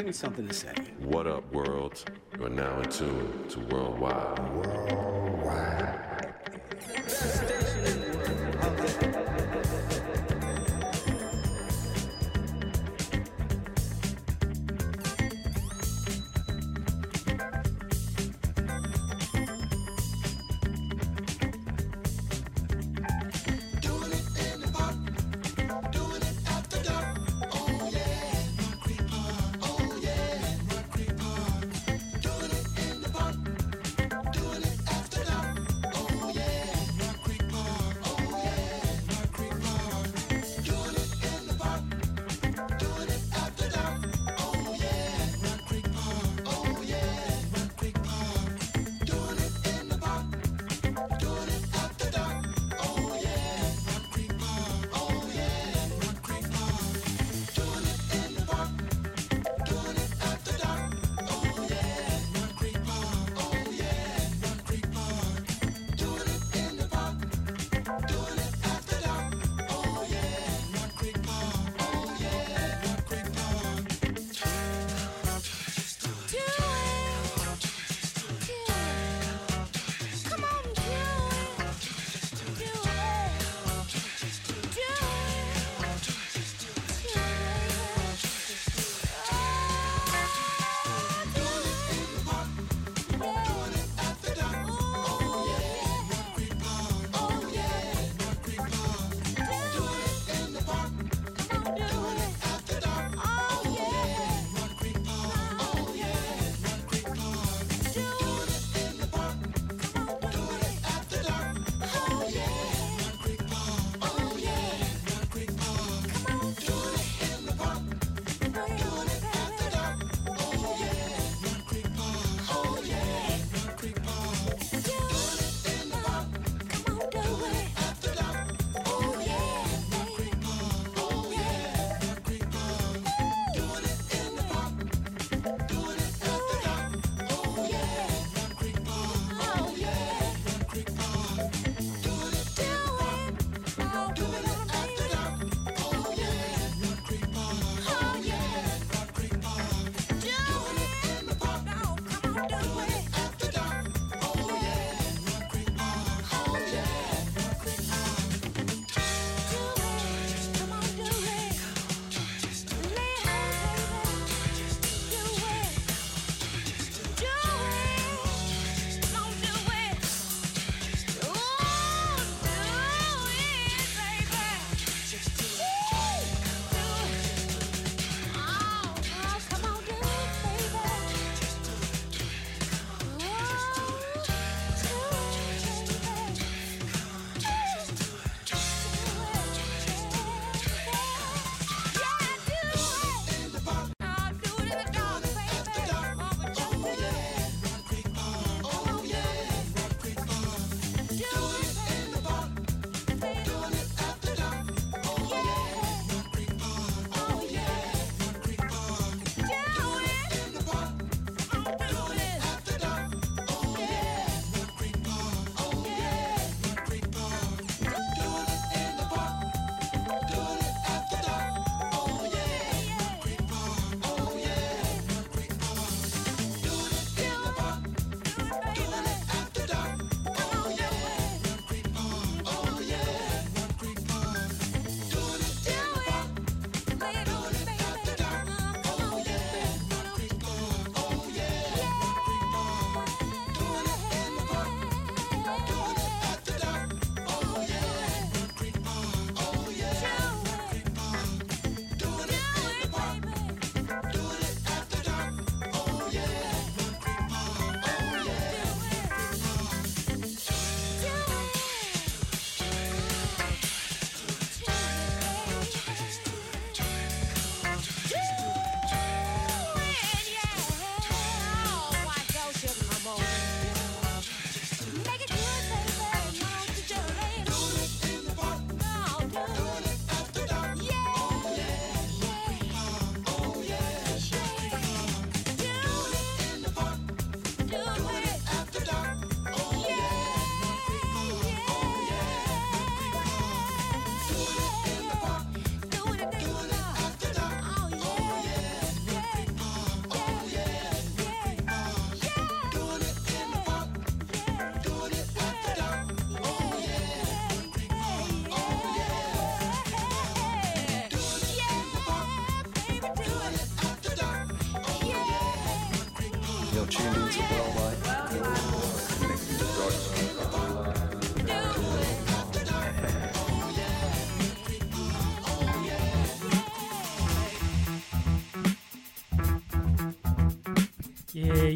Give 0.00 0.06
me 0.06 0.12
something 0.14 0.48
to 0.48 0.54
say. 0.54 0.72
What 1.00 1.26
up, 1.26 1.52
world? 1.52 2.02
You 2.38 2.46
are 2.46 2.48
now 2.48 2.80
in 2.80 2.88
tune 2.88 3.44
to 3.50 3.60
worldwide. 3.60 4.29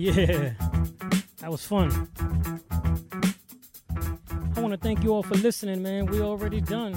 Yeah. 0.04 0.50
That 1.38 1.50
was 1.50 1.64
fun. 1.64 2.10
I 4.54 4.60
want 4.60 4.72
to 4.72 4.76
thank 4.76 5.02
you 5.02 5.14
all 5.14 5.22
for 5.22 5.34
listening, 5.36 5.82
man. 5.82 6.04
We 6.04 6.20
already 6.20 6.60
done. 6.60 6.92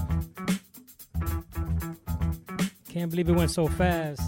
Can't 2.90 3.10
believe 3.10 3.30
it 3.30 3.32
went 3.32 3.52
so 3.52 3.68
fast. 3.68 4.22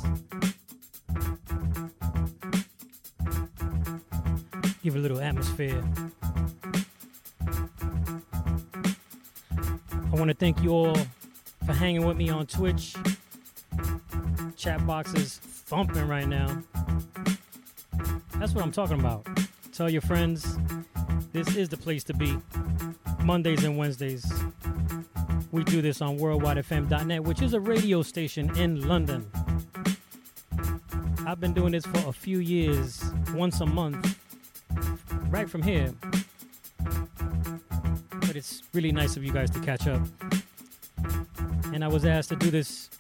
Give 4.82 4.96
a 4.96 5.00
little 5.00 5.20
atmosphere. 5.20 5.84
I 9.92 10.14
want 10.14 10.30
to 10.30 10.36
thank 10.36 10.64
you 10.64 10.72
all 10.72 10.98
for 11.66 11.74
hanging 11.74 12.06
with 12.06 12.16
me 12.16 12.30
on 12.30 12.48
Twitch. 12.48 12.96
Chat 14.56 14.88
box 14.88 15.14
is 15.16 15.38
thumping 15.38 16.08
right 16.08 16.30
now. 16.30 16.64
I'm 18.70 18.74
talking 18.74 19.00
about. 19.00 19.28
Tell 19.74 19.90
your 19.90 20.04
friends 20.04 20.60
this 21.34 21.56
is 21.56 21.70
the 21.70 21.78
place 21.78 22.04
to 22.04 22.14
be. 22.14 22.38
Mondays 23.24 23.64
and 23.64 23.80
Wednesdays. 23.80 24.32
We 25.52 25.64
do 25.64 25.82
this 25.82 26.04
on 26.04 26.20
worldwidefm.net, 26.20 27.24
which 27.24 27.42
is 27.42 27.56
a 27.56 27.60
radio 27.60 28.04
station 28.04 28.56
in 28.60 28.88
London. 28.88 29.26
I've 31.26 31.40
been 31.40 31.52
doing 31.52 31.72
this 31.72 31.84
for 31.84 32.10
a 32.10 32.14
few 32.14 32.38
years, 32.38 33.04
once 33.34 33.60
a 33.60 33.66
month, 33.66 34.20
right 35.30 35.50
from 35.50 35.64
here. 35.64 35.92
But 36.78 38.36
it's 38.36 38.62
really 38.76 38.92
nice 38.92 39.18
of 39.18 39.24
you 39.24 39.32
guys 39.32 39.50
to 39.50 39.60
catch 39.62 39.88
up. 39.88 40.02
And 41.74 41.84
I 41.84 41.88
was 41.88 42.06
asked 42.06 42.30
to 42.30 42.36
do 42.36 42.52
this 42.52 42.92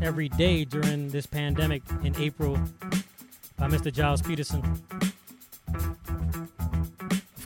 every 0.00 0.28
day 0.28 0.64
during 0.64 1.08
this 1.08 1.26
pandemic 1.26 1.82
in 2.04 2.14
April 2.20 2.56
by 3.62 3.68
Mr. 3.68 3.94
Gilles 3.94 4.20
Peterson. 4.20 4.60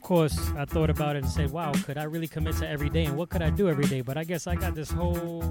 Course, 0.06 0.52
I 0.56 0.64
thought 0.64 0.88
about 0.88 1.16
it 1.16 1.24
and 1.24 1.32
said, 1.32 1.50
wow, 1.50 1.72
could 1.72 1.98
I 1.98 2.04
really 2.04 2.28
commit 2.28 2.56
to 2.58 2.68
every 2.68 2.88
day? 2.88 3.06
And 3.06 3.16
what 3.16 3.28
could 3.28 3.42
I 3.42 3.50
do 3.50 3.68
every 3.68 3.86
day? 3.86 4.02
But 4.02 4.16
I 4.16 4.22
guess 4.22 4.46
I 4.46 4.54
got 4.54 4.76
this 4.76 4.88
whole 4.88 5.42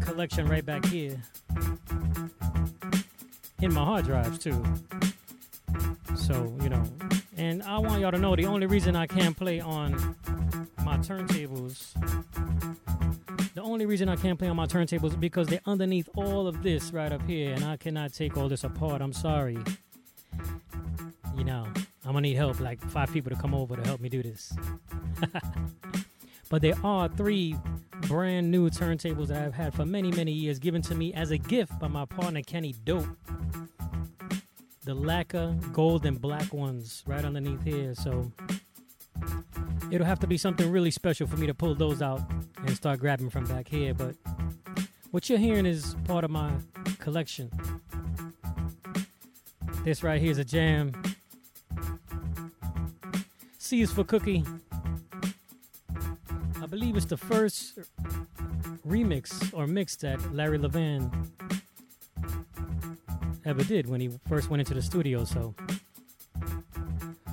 collection 0.00 0.48
right 0.48 0.64
back 0.64 0.86
here 0.86 1.20
in 3.60 3.74
my 3.74 3.84
hard 3.84 4.06
drives, 4.06 4.38
too. 4.38 4.64
So, 6.16 6.50
you 6.62 6.70
know, 6.70 6.82
and 7.36 7.62
I 7.64 7.76
want 7.76 8.00
y'all 8.00 8.10
to 8.10 8.18
know 8.18 8.34
the 8.34 8.46
only 8.46 8.66
reason 8.66 8.96
I 8.96 9.06
can't 9.06 9.36
play 9.36 9.60
on 9.60 10.16
my 10.82 10.96
turntables 10.96 11.92
the 13.54 13.60
only 13.60 13.84
reason 13.84 14.08
I 14.08 14.16
can't 14.16 14.38
play 14.38 14.48
on 14.48 14.56
my 14.56 14.66
turntables 14.66 15.10
is 15.10 15.16
because 15.16 15.48
they're 15.48 15.60
underneath 15.66 16.08
all 16.14 16.46
of 16.46 16.62
this 16.62 16.92
right 16.92 17.12
up 17.12 17.20
here, 17.26 17.52
and 17.52 17.64
I 17.64 17.76
cannot 17.76 18.14
take 18.14 18.38
all 18.38 18.48
this 18.48 18.64
apart. 18.64 19.02
I'm 19.02 19.12
sorry. 19.12 19.58
You 21.36 21.44
know, 21.44 21.66
I'm 22.08 22.14
gonna 22.14 22.22
need 22.22 22.36
help, 22.36 22.58
like 22.58 22.80
five 22.80 23.12
people 23.12 23.28
to 23.28 23.36
come 23.36 23.54
over 23.54 23.76
to 23.76 23.82
help 23.82 24.00
me 24.00 24.08
do 24.08 24.22
this. 24.22 24.56
but 26.48 26.62
there 26.62 26.74
are 26.82 27.06
three 27.06 27.54
brand 28.06 28.50
new 28.50 28.70
turntables 28.70 29.26
that 29.26 29.44
I've 29.44 29.52
had 29.52 29.74
for 29.74 29.84
many, 29.84 30.10
many 30.12 30.32
years, 30.32 30.58
given 30.58 30.80
to 30.82 30.94
me 30.94 31.12
as 31.12 31.32
a 31.32 31.36
gift 31.36 31.78
by 31.78 31.86
my 31.86 32.06
partner 32.06 32.40
Kenny 32.40 32.74
Dope. 32.84 33.04
The 34.84 34.94
lacquer 34.94 35.54
gold 35.74 36.06
and 36.06 36.18
black 36.18 36.50
ones 36.54 37.02
right 37.06 37.22
underneath 37.22 37.62
here. 37.62 37.94
So 37.94 38.32
it'll 39.90 40.06
have 40.06 40.20
to 40.20 40.26
be 40.26 40.38
something 40.38 40.72
really 40.72 40.90
special 40.90 41.26
for 41.26 41.36
me 41.36 41.46
to 41.46 41.52
pull 41.52 41.74
those 41.74 42.00
out 42.00 42.22
and 42.64 42.74
start 42.74 43.00
grabbing 43.00 43.28
from 43.28 43.44
back 43.44 43.68
here. 43.68 43.92
But 43.92 44.16
what 45.10 45.28
you're 45.28 45.38
hearing 45.38 45.66
is 45.66 45.94
part 46.04 46.24
of 46.24 46.30
my 46.30 46.52
collection. 47.00 47.50
This 49.84 50.02
right 50.02 50.18
here 50.18 50.30
is 50.30 50.38
a 50.38 50.44
jam. 50.44 50.92
C 53.68 53.82
is 53.82 53.92
for 53.92 54.02
Cookie. 54.02 54.42
I 56.62 56.64
believe 56.70 56.96
it's 56.96 57.04
the 57.04 57.18
first 57.18 57.78
remix 58.88 59.52
or 59.52 59.66
mix 59.66 59.94
that 59.96 60.18
Larry 60.34 60.58
Levan 60.58 61.12
ever 63.44 63.62
did 63.64 63.86
when 63.86 64.00
he 64.00 64.08
first 64.26 64.48
went 64.48 64.62
into 64.62 64.72
the 64.72 64.80
studio. 64.80 65.22
So, 65.24 65.54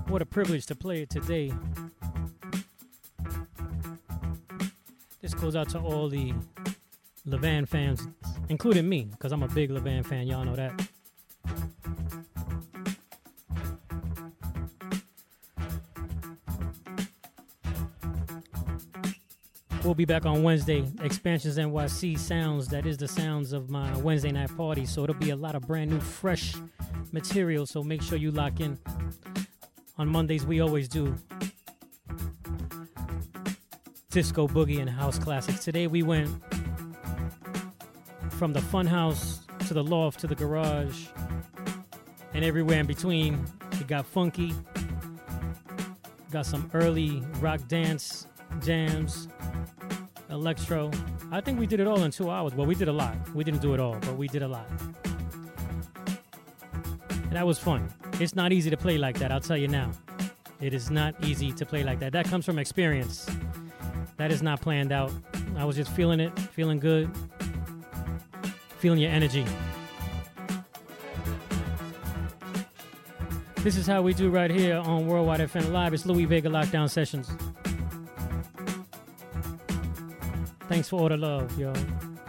what 0.10 0.22
a 0.22 0.26
privilege 0.26 0.66
to 0.66 0.76
play 0.76 1.04
it 1.04 1.10
today. 1.10 1.54
This 5.22 5.34
goes 5.34 5.56
out 5.56 5.70
to 5.70 5.80
all 5.80 6.10
the 6.10 6.34
Levan 7.26 7.66
fans, 7.66 8.10
including 8.50 8.90
me, 8.90 9.04
because 9.06 9.32
I'm 9.32 9.44
a 9.44 9.48
big 9.48 9.70
Levan 9.70 10.06
fan. 10.06 10.28
Y'all 10.28 10.44
know 10.44 10.58
that. 10.58 10.95
We'll 19.86 19.94
be 19.94 20.04
back 20.04 20.26
on 20.26 20.42
Wednesday. 20.42 20.84
Expansions 21.04 21.60
NYC 21.60 22.18
sounds. 22.18 22.68
That 22.70 22.88
is 22.88 22.98
the 22.98 23.08
sounds 23.08 23.54
of 23.54 23.70
my 23.70 23.96
Wednesday 23.98 24.32
night 24.32 24.50
party. 24.58 24.84
So 24.84 25.04
it'll 25.04 25.16
be 25.16 25.30
a 25.30 25.36
lot 25.36 25.54
of 25.54 25.62
brand 25.68 25.92
new, 25.92 26.00
fresh 26.00 26.56
material. 27.12 27.68
So 27.68 27.84
make 27.84 28.02
sure 28.02 28.18
you 28.18 28.32
lock 28.32 28.60
in. 28.60 28.80
On 30.00 30.08
Mondays, 30.10 30.44
we 30.44 30.60
always 30.60 30.88
do 30.88 31.16
disco 34.10 34.48
boogie 34.48 34.80
and 34.80 34.90
house 34.90 35.20
classics. 35.20 35.64
Today 35.64 35.86
we 35.86 36.02
went 36.02 36.32
from 38.32 38.54
the 38.54 38.62
fun 38.62 38.88
house 38.88 39.42
to 39.68 39.76
the 39.76 39.84
loft 39.84 40.20
to 40.22 40.26
the 40.26 40.36
garage 40.36 41.10
and 42.34 42.44
everywhere 42.44 42.80
in 42.80 42.88
between. 42.88 43.46
It 43.74 43.86
got 43.86 44.08
funky. 44.08 44.52
Got 46.32 46.48
some 46.48 46.72
early 46.74 47.22
rock 47.40 47.62
dance 47.68 48.26
jams, 48.64 49.28
electro. 50.36 50.92
I 51.32 51.42
think 51.42 51.60
we 51.60 51.66
did 51.66 51.80
it 51.80 51.88
all 51.88 52.04
in 52.04 52.12
two 52.12 52.30
hours. 52.30 52.54
Well, 52.54 52.68
we 52.68 52.76
did 52.76 52.88
a 52.88 52.94
lot. 52.94 53.16
We 53.34 53.44
didn't 53.44 53.62
do 53.62 53.74
it 53.74 53.80
all, 53.80 53.98
but 54.02 54.16
we 54.16 54.28
did 54.28 54.44
a 54.44 54.48
lot. 54.48 54.68
And 57.24 57.32
that 57.32 57.48
was 57.48 57.58
fun. 57.58 57.90
It's 58.20 58.36
not 58.36 58.52
easy 58.52 58.70
to 58.70 58.78
play 58.78 58.98
like 58.98 59.18
that, 59.20 59.32
I'll 59.32 59.40
tell 59.40 59.58
you 59.58 59.68
now. 59.68 59.92
It 60.62 60.74
is 60.74 60.92
not 60.92 61.16
easy 61.24 61.52
to 61.54 61.66
play 61.66 61.84
like 61.84 62.00
that. 62.00 62.12
That 62.12 62.28
comes 62.28 62.46
from 62.46 62.60
experience. 62.60 63.30
That 64.18 64.32
is 64.32 64.42
not 64.42 64.62
planned 64.62 64.92
out. 64.92 65.12
I 65.58 65.66
was 65.66 65.76
just 65.76 65.92
feeling 65.92 66.20
it, 66.20 66.38
feeling 66.40 66.80
good, 66.80 67.10
feeling 68.78 69.00
your 69.00 69.12
energy. 69.12 69.46
This 73.58 73.78
is 73.78 73.88
how 73.88 74.02
we 74.02 74.14
do 74.14 74.30
right 74.30 74.52
here 74.52 74.78
on 74.78 75.08
Worldwide 75.08 75.40
FM 75.40 75.72
Live. 75.72 75.94
It's 75.94 76.06
Louie 76.06 76.26
Vega 76.26 76.50
Lockdown 76.50 76.90
Sessions. 76.90 77.32
Thanks 80.76 80.90
for 80.90 81.00
all 81.00 81.08
the 81.08 81.16
love, 81.16 81.58
yo. 81.58 81.72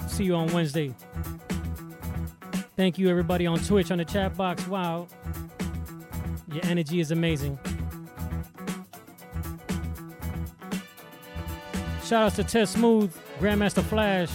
See 0.06 0.22
you 0.22 0.36
on 0.36 0.46
Wednesday. 0.52 0.94
Thank 2.76 2.96
you, 2.96 3.08
everybody 3.08 3.44
on 3.44 3.58
Twitch, 3.58 3.90
on 3.90 3.98
the 3.98 4.04
chat 4.04 4.36
box. 4.36 4.68
Wow. 4.68 5.08
Your 6.52 6.64
energy 6.66 7.00
is 7.00 7.10
amazing. 7.10 7.58
Shout 12.04 12.22
outs 12.22 12.36
to 12.36 12.44
Tess 12.44 12.70
Smooth, 12.70 13.12
Grandmaster 13.40 13.82
Flash, 13.82 14.30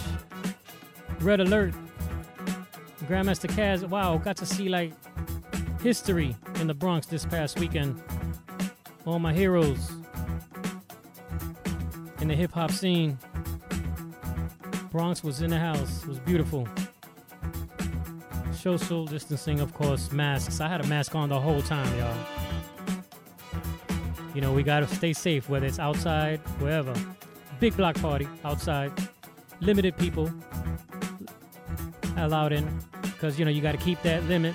Red 1.22 1.40
Alert, 1.40 1.74
Grandmaster 3.06 3.50
Caz. 3.50 3.88
Wow, 3.88 4.18
got 4.18 4.36
to 4.36 4.46
see 4.46 4.68
like 4.68 4.92
history 5.82 6.36
in 6.56 6.68
the 6.68 6.74
Bronx 6.74 7.08
this 7.08 7.26
past 7.26 7.58
weekend. 7.62 8.04
All 9.06 9.20
my 9.20 9.32
heroes 9.32 9.90
in 12.20 12.28
the 12.28 12.36
hip 12.36 12.52
hop 12.52 12.72
scene. 12.72 13.18
Bronx 14.92 15.24
was 15.24 15.42
in 15.42 15.50
the 15.50 15.58
house. 15.58 16.04
It 16.04 16.10
was 16.10 16.20
beautiful. 16.20 16.68
Social 18.54 19.06
distancing, 19.06 19.62
of 19.62 19.74
course, 19.74 20.12
masks. 20.12 20.60
I 20.60 20.68
had 20.68 20.82
a 20.82 20.88
mask 20.88 21.16
on 21.16 21.30
the 21.30 21.40
whole 21.40 21.62
time, 21.62 21.98
y'all. 21.98 22.16
You 24.36 24.42
know, 24.42 24.52
we 24.52 24.64
gotta 24.64 24.88
stay 24.88 25.14
safe, 25.14 25.50
whether 25.50 25.66
it's 25.66 25.80
outside, 25.80 26.40
wherever. 26.60 26.94
Big 27.62 27.76
block 27.78 27.96
party 27.96 28.28
outside, 28.44 28.92
limited 29.62 29.98
people 29.98 30.30
allowed 32.18 32.52
in, 32.52 32.68
because 33.02 33.40
you 33.40 33.46
know 33.46 33.52
you 33.52 33.62
got 33.62 33.72
to 33.72 33.78
keep 33.78 34.02
that 34.02 34.24
limit. 34.26 34.54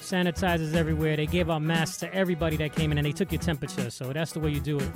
Sanitizers 0.00 0.74
everywhere. 0.74 1.16
They 1.16 1.26
gave 1.26 1.50
out 1.50 1.62
masks 1.62 1.98
to 1.98 2.14
everybody 2.14 2.56
that 2.56 2.74
came 2.74 2.92
in, 2.92 2.98
and 2.98 3.06
they 3.06 3.12
took 3.12 3.30
your 3.30 3.40
temperature. 3.40 3.90
So 3.90 4.12
that's 4.12 4.32
the 4.32 4.40
way 4.40 4.50
you 4.50 4.60
do 4.60 4.78
it. 4.78 4.90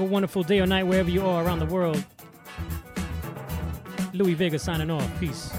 Have 0.00 0.08
a 0.08 0.12
wonderful 0.12 0.42
day 0.42 0.60
or 0.60 0.66
night 0.66 0.84
wherever 0.84 1.10
you 1.10 1.26
are 1.26 1.44
around 1.44 1.58
the 1.58 1.66
world. 1.66 2.02
Louie 4.14 4.32
Vega 4.32 4.58
signing 4.58 4.90
off. 4.90 5.20
Peace. 5.20 5.52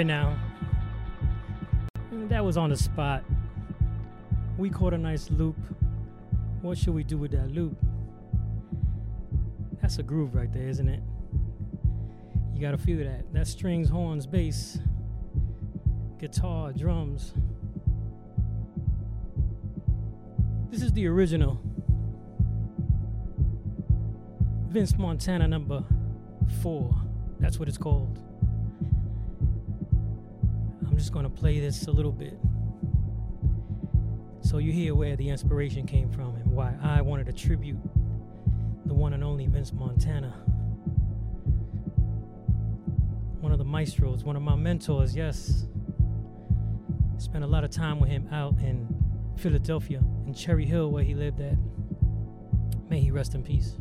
Right 0.00 0.06
now. 0.06 0.34
That 2.30 2.42
was 2.42 2.56
on 2.56 2.70
the 2.70 2.76
spot. 2.76 3.22
We 4.56 4.70
caught 4.70 4.94
a 4.94 4.98
nice 4.98 5.30
loop. 5.30 5.58
What 6.62 6.78
should 6.78 6.94
we 6.94 7.04
do 7.04 7.18
with 7.18 7.32
that 7.32 7.50
loop? 7.50 7.76
That's 9.82 9.98
a 9.98 10.02
groove 10.02 10.34
right 10.34 10.50
there, 10.50 10.68
isn't 10.68 10.88
it? 10.88 11.02
You 12.54 12.62
gotta 12.62 12.78
feel 12.78 12.96
that. 13.04 13.30
That 13.34 13.46
strings, 13.46 13.90
horns, 13.90 14.26
bass, 14.26 14.78
guitar, 16.18 16.72
drums. 16.72 17.34
This 20.70 20.80
is 20.80 20.94
the 20.94 21.06
original 21.08 21.60
Vince 24.68 24.96
Montana 24.96 25.46
number 25.46 25.84
four. 26.62 26.90
That's 27.38 27.58
what 27.58 27.68
it's 27.68 27.76
called. 27.76 28.29
Just 31.00 31.14
gonna 31.14 31.30
play 31.30 31.58
this 31.60 31.86
a 31.86 31.90
little 31.90 32.12
bit 32.12 32.38
so 34.42 34.58
you 34.58 34.70
hear 34.70 34.94
where 34.94 35.16
the 35.16 35.30
inspiration 35.30 35.86
came 35.86 36.10
from 36.10 36.36
and 36.36 36.44
why 36.44 36.74
I 36.82 37.00
wanted 37.00 37.24
to 37.24 37.32
tribute 37.32 37.78
the 38.84 38.92
one 38.92 39.14
and 39.14 39.24
only 39.24 39.46
Vince 39.46 39.72
Montana. 39.72 40.28
One 43.40 43.50
of 43.50 43.56
the 43.56 43.64
maestros, 43.64 44.24
one 44.24 44.36
of 44.36 44.42
my 44.42 44.56
mentors, 44.56 45.16
yes. 45.16 45.64
Spent 47.16 47.44
a 47.44 47.46
lot 47.46 47.64
of 47.64 47.70
time 47.70 47.98
with 47.98 48.10
him 48.10 48.28
out 48.30 48.58
in 48.58 48.86
Philadelphia, 49.38 50.02
in 50.26 50.34
Cherry 50.34 50.66
Hill, 50.66 50.90
where 50.90 51.02
he 51.02 51.14
lived 51.14 51.40
at. 51.40 51.56
May 52.90 53.00
he 53.00 53.10
rest 53.10 53.34
in 53.34 53.42
peace. 53.42 53.74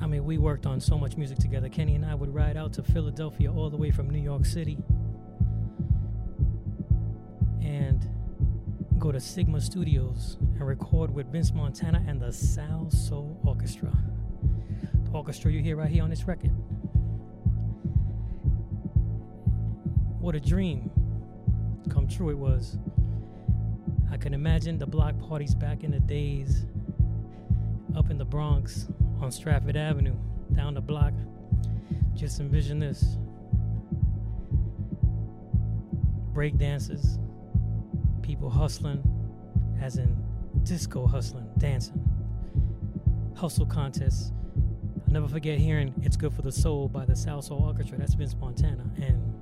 I 0.00 0.06
mean, 0.06 0.24
we 0.24 0.38
worked 0.38 0.64
on 0.64 0.80
so 0.80 0.96
much 0.96 1.18
music 1.18 1.36
together. 1.36 1.68
Kenny 1.68 1.94
and 1.94 2.06
I 2.06 2.14
would 2.14 2.32
ride 2.32 2.56
out 2.56 2.72
to 2.72 2.82
Philadelphia 2.82 3.52
all 3.52 3.68
the 3.68 3.76
way 3.76 3.90
from 3.90 4.08
New 4.08 4.22
York 4.22 4.46
City 4.46 4.78
and 7.64 8.08
go 8.98 9.10
to 9.10 9.18
Sigma 9.18 9.60
Studios 9.60 10.36
and 10.40 10.66
record 10.66 11.12
with 11.12 11.32
Vince 11.32 11.52
Montana 11.52 12.04
and 12.06 12.20
the 12.20 12.26
Salsoul 12.28 13.36
Orchestra. 13.46 13.92
The 15.04 15.10
orchestra 15.10 15.50
you 15.50 15.60
hear 15.60 15.76
right 15.76 15.90
here 15.90 16.02
on 16.02 16.10
this 16.10 16.24
record. 16.24 16.52
What 20.20 20.34
a 20.34 20.40
dream 20.40 20.90
come 21.90 22.06
true 22.08 22.30
it 22.30 22.38
was. 22.38 22.78
I 24.10 24.16
can 24.16 24.32
imagine 24.32 24.78
the 24.78 24.86
block 24.86 25.18
parties 25.20 25.54
back 25.54 25.84
in 25.84 25.90
the 25.90 26.00
days 26.00 26.66
up 27.96 28.10
in 28.10 28.18
the 28.18 28.24
Bronx 28.24 28.88
on 29.20 29.30
Stratford 29.30 29.76
Avenue, 29.76 30.16
down 30.52 30.74
the 30.74 30.80
block. 30.80 31.12
Just 32.14 32.40
envision 32.40 32.78
this 32.78 33.16
break 36.32 36.58
dances, 36.58 37.18
people 38.24 38.48
hustling, 38.48 39.02
as 39.82 39.98
in 39.98 40.16
disco 40.62 41.06
hustling, 41.06 41.46
dancing, 41.58 42.02
hustle 43.36 43.66
contests. 43.66 44.32
I'll 45.06 45.12
never 45.12 45.28
forget 45.28 45.58
hearing 45.58 45.92
It's 46.02 46.16
Good 46.16 46.32
for 46.32 46.40
the 46.40 46.50
Soul 46.50 46.88
by 46.88 47.04
the 47.04 47.12
Salsoul 47.12 47.60
Orchestra. 47.60 47.98
That's 47.98 48.14
Vince 48.14 48.34
Montana. 48.34 48.84
And 48.96 49.34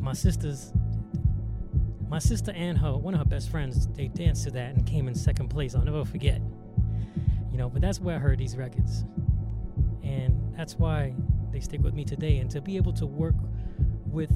my 0.00 0.14
sisters, 0.14 0.72
my 2.08 2.18
sister 2.18 2.50
and 2.56 2.76
her, 2.76 2.96
one 2.96 3.14
of 3.14 3.20
her 3.20 3.26
best 3.26 3.50
friends, 3.50 3.86
they 3.86 4.08
danced 4.08 4.42
to 4.44 4.50
that 4.50 4.74
and 4.74 4.84
came 4.84 5.06
in 5.06 5.14
second 5.14 5.48
place. 5.48 5.76
I'll 5.76 5.84
never 5.84 6.04
forget. 6.04 6.40
You 7.52 7.58
know, 7.58 7.70
but 7.70 7.80
that's 7.80 8.00
where 8.00 8.16
I 8.16 8.18
heard 8.18 8.38
these 8.38 8.56
records. 8.56 9.04
And 10.02 10.56
that's 10.56 10.74
why 10.74 11.14
they 11.52 11.60
stick 11.60 11.82
with 11.82 11.94
me 11.94 12.04
today. 12.04 12.38
And 12.38 12.50
to 12.50 12.60
be 12.60 12.76
able 12.76 12.94
to 12.94 13.06
work 13.06 13.36
with 14.06 14.32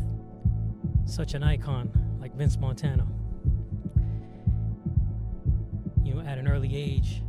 such 1.04 1.34
an 1.34 1.42
icon 1.42 1.90
like 2.22 2.34
Vince 2.36 2.56
Montana. 2.56 3.04
You 6.04 6.14
know, 6.14 6.20
at 6.20 6.38
an 6.38 6.46
early 6.46 6.76
age, 6.76 7.20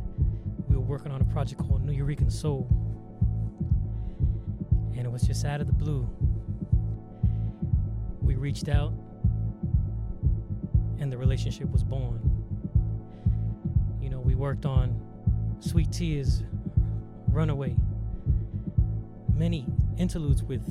we 0.68 0.76
were 0.76 0.82
working 0.82 1.10
on 1.10 1.20
a 1.20 1.24
project 1.24 1.60
called 1.60 1.84
Nuyorican 1.84 2.30
Soul. 2.30 2.68
And 4.96 5.04
it 5.04 5.10
was 5.10 5.22
just 5.22 5.44
out 5.44 5.60
of 5.60 5.66
the 5.66 5.72
blue. 5.72 6.08
We 8.22 8.36
reached 8.36 8.68
out, 8.68 8.92
and 11.00 11.12
the 11.12 11.18
relationship 11.18 11.68
was 11.72 11.82
born. 11.82 12.20
You 14.00 14.10
know, 14.10 14.20
we 14.20 14.36
worked 14.36 14.64
on 14.64 14.96
Sweet 15.58 15.90
Tears, 15.90 16.44
Runaway, 17.28 17.74
many 19.34 19.66
interludes 19.98 20.44
with 20.44 20.62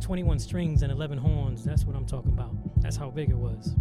21 0.00 0.40
strings 0.40 0.82
and 0.82 0.90
11 0.90 1.18
horns. 1.18 1.62
That's 1.62 1.84
what 1.84 1.94
I'm 1.94 2.06
talking 2.06 2.32
about. 2.32 2.52
That's 2.80 2.96
how 2.96 3.10
big 3.10 3.30
it 3.30 3.36
was. 3.36 3.74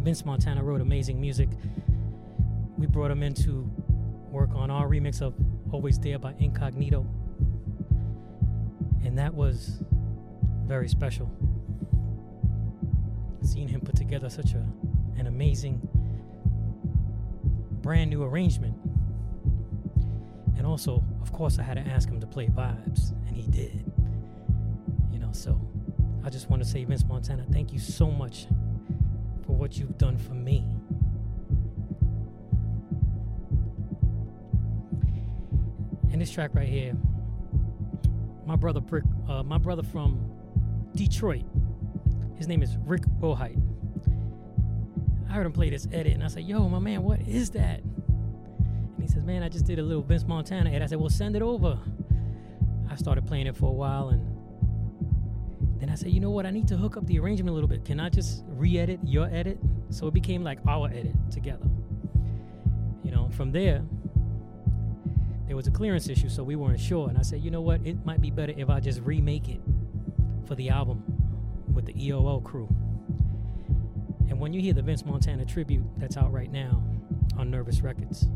Vince 0.00 0.24
Montana 0.24 0.62
wrote 0.62 0.80
amazing 0.80 1.20
music. 1.20 1.48
We 2.78 2.86
brought 2.86 3.10
him 3.10 3.22
in 3.22 3.34
to 3.34 3.70
work 4.30 4.50
on 4.54 4.70
our 4.70 4.88
remix 4.88 5.20
of 5.20 5.34
Always 5.72 5.98
There 5.98 6.18
by 6.18 6.34
Incognito. 6.38 7.06
And 9.04 9.18
that 9.18 9.34
was 9.34 9.82
very 10.66 10.88
special. 10.88 11.30
Seeing 13.42 13.68
him 13.68 13.80
put 13.80 13.96
together 13.96 14.30
such 14.30 14.54
a, 14.54 14.64
an 15.18 15.26
amazing, 15.26 15.80
brand 17.82 18.10
new 18.10 18.22
arrangement. 18.22 18.76
And 20.56 20.66
also, 20.66 21.02
of 21.20 21.32
course, 21.32 21.58
I 21.58 21.62
had 21.62 21.74
to 21.74 21.90
ask 21.90 22.08
him 22.08 22.20
to 22.20 22.26
play 22.26 22.46
vibes, 22.46 23.12
and 23.26 23.36
he 23.36 23.50
did. 23.50 23.90
You 25.10 25.18
know, 25.18 25.32
so 25.32 25.60
I 26.22 26.28
just 26.30 26.50
want 26.50 26.62
to 26.62 26.68
say, 26.68 26.84
Vince 26.84 27.04
Montana, 27.04 27.44
thank 27.50 27.72
you 27.72 27.78
so 27.78 28.10
much 28.10 28.46
for 29.46 29.56
what 29.56 29.78
you've 29.78 29.96
done 29.96 30.16
for 30.18 30.34
me. 30.34 30.64
And 36.12 36.20
this 36.20 36.30
track 36.30 36.50
right 36.54 36.68
here, 36.68 36.94
my 38.44 38.56
brother 38.56 38.80
Brick, 38.80 39.04
uh, 39.28 39.42
my 39.42 39.58
brother 39.58 39.82
from 39.82 40.30
Detroit, 40.94 41.44
his 42.36 42.48
name 42.48 42.62
is 42.62 42.76
Rick 42.84 43.02
Wilhite. 43.20 43.60
I 45.28 45.32
heard 45.32 45.46
him 45.46 45.52
play 45.52 45.70
this 45.70 45.86
edit, 45.92 46.14
and 46.14 46.24
I 46.24 46.26
said, 46.26 46.42
"Yo, 46.42 46.68
my 46.68 46.80
man, 46.80 47.02
what 47.04 47.20
is 47.20 47.50
that?" 47.50 47.80
And 47.82 49.00
he 49.00 49.06
says, 49.06 49.24
"Man, 49.24 49.42
I 49.42 49.48
just 49.48 49.64
did 49.64 49.78
a 49.78 49.82
little 49.82 50.02
Vince 50.02 50.26
Montana 50.26 50.70
edit." 50.70 50.82
I 50.82 50.86
said, 50.86 50.98
"Well, 50.98 51.08
send 51.08 51.36
it 51.36 51.42
over." 51.42 51.78
I 52.90 52.96
started 52.96 53.24
playing 53.26 53.46
it 53.46 53.56
for 53.56 53.70
a 53.70 53.72
while, 53.72 54.08
and 54.08 54.29
then 55.80 55.88
I 55.90 55.94
said, 55.94 56.10
"You 56.10 56.20
know 56.20 56.30
what? 56.30 56.46
I 56.46 56.50
need 56.50 56.68
to 56.68 56.76
hook 56.76 56.96
up 56.96 57.06
the 57.06 57.18
arrangement 57.18 57.50
a 57.50 57.52
little 57.52 57.68
bit. 57.68 57.84
Can 57.84 57.98
I 57.98 58.08
just 58.08 58.44
re-edit 58.48 59.00
your 59.02 59.26
edit?" 59.26 59.58
So 59.88 60.06
it 60.06 60.14
became 60.14 60.44
like 60.44 60.58
our 60.66 60.88
edit 60.88 61.16
together. 61.30 61.66
You 63.02 63.10
know, 63.10 63.28
from 63.30 63.50
there, 63.50 63.82
there 65.46 65.56
was 65.56 65.66
a 65.66 65.70
clearance 65.70 66.08
issue, 66.08 66.28
so 66.28 66.44
we 66.44 66.54
weren't 66.54 66.78
sure. 66.78 67.08
And 67.08 67.18
I 67.18 67.22
said, 67.22 67.42
"You 67.42 67.50
know 67.50 67.62
what? 67.62 67.84
It 67.86 68.04
might 68.04 68.20
be 68.20 68.30
better 68.30 68.52
if 68.56 68.68
I 68.68 68.78
just 68.80 69.00
remake 69.00 69.48
it 69.48 69.60
for 70.44 70.54
the 70.54 70.68
album 70.68 71.02
with 71.72 71.86
the 71.86 71.94
EOL 71.94 72.40
crew." 72.40 72.68
And 74.28 74.38
when 74.38 74.52
you 74.52 74.60
hear 74.60 74.74
the 74.74 74.82
Vince 74.82 75.04
Montana 75.04 75.44
tribute 75.44 75.84
that's 75.96 76.16
out 76.16 76.32
right 76.32 76.52
now 76.52 76.82
on 77.36 77.50
Nervous 77.50 77.80
Records, 77.80 78.28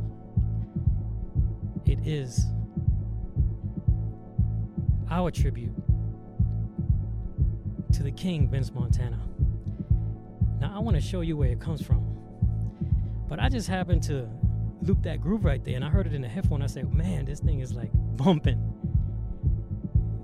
it 1.84 1.98
is 2.04 2.46
our 5.10 5.30
tribute 5.30 5.70
to 7.94 8.02
the 8.02 8.10
king, 8.10 8.48
Vince 8.48 8.72
Montana. 8.72 9.18
Now, 10.60 10.72
I 10.74 10.78
want 10.80 10.96
to 10.96 11.00
show 11.00 11.20
you 11.20 11.36
where 11.36 11.50
it 11.50 11.60
comes 11.60 11.82
from. 11.82 12.04
But 13.28 13.40
I 13.40 13.48
just 13.48 13.68
happened 13.68 14.02
to 14.04 14.28
loop 14.82 15.02
that 15.04 15.20
groove 15.20 15.44
right 15.44 15.64
there, 15.64 15.76
and 15.76 15.84
I 15.84 15.88
heard 15.88 16.06
it 16.06 16.12
in 16.12 16.20
the 16.20 16.28
headphone. 16.28 16.62
I 16.62 16.66
said, 16.66 16.92
man, 16.92 17.24
this 17.24 17.40
thing 17.40 17.60
is 17.60 17.72
like 17.72 17.90
bumping. 18.16 18.60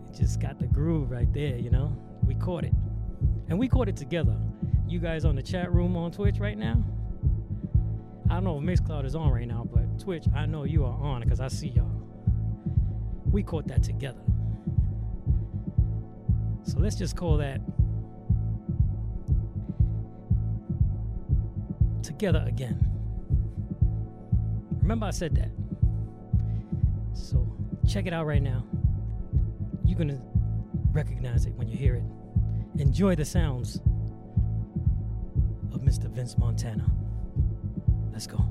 It 0.09 0.17
just 0.17 0.41
got 0.41 0.59
the 0.59 0.67
groove 0.67 1.11
right 1.11 1.33
there, 1.33 1.57
you 1.57 1.71
know? 1.71 1.97
We 2.27 2.35
caught 2.35 2.65
it. 2.65 2.73
And 3.49 3.59
we 3.59 3.69
caught 3.69 3.89
it 3.89 3.97
together. 3.97 4.37
You 4.89 4.99
guys 4.99 5.25
on 5.25 5.37
the 5.37 5.43
chat 5.43 5.73
room 5.73 5.97
on 5.97 6.11
Twitch 6.11 6.39
right 6.39 6.59
now? 6.59 6.83
I 8.29 8.35
don't 8.35 8.45
know 8.45 8.59
if 8.59 8.65
Mixcloud 8.65 9.05
is 9.05 9.15
on 9.15 9.31
right 9.31 9.47
now, 9.47 9.69
but 9.73 9.99
Twitch, 9.99 10.27
I 10.35 10.47
know 10.47 10.65
you 10.65 10.85
are 10.85 10.93
on 11.01 11.23
because 11.23 11.41
I 11.41 11.49
see 11.49 11.69
y'all. 11.69 11.91
We 13.31 13.43
caught 13.43 13.67
that 13.69 13.83
together. 13.83 14.21
So 16.71 16.79
let's 16.79 16.95
just 16.95 17.17
call 17.17 17.37
that 17.39 17.61
together 22.01 22.45
again. 22.47 22.79
Remember, 24.81 25.07
I 25.07 25.11
said 25.11 25.35
that. 25.35 25.51
So 27.13 27.45
check 27.89 28.07
it 28.07 28.13
out 28.13 28.25
right 28.25 28.41
now. 28.41 28.65
You're 29.85 29.99
going 29.99 30.11
to 30.11 30.21
recognize 30.93 31.45
it 31.45 31.55
when 31.55 31.67
you 31.67 31.77
hear 31.77 31.97
it. 31.97 32.05
Enjoy 32.81 33.17
the 33.17 33.25
sounds 33.25 33.81
of 35.73 35.81
Mr. 35.81 36.09
Vince 36.09 36.39
Montana. 36.39 36.87
Let's 38.13 38.29
go. 38.29 38.47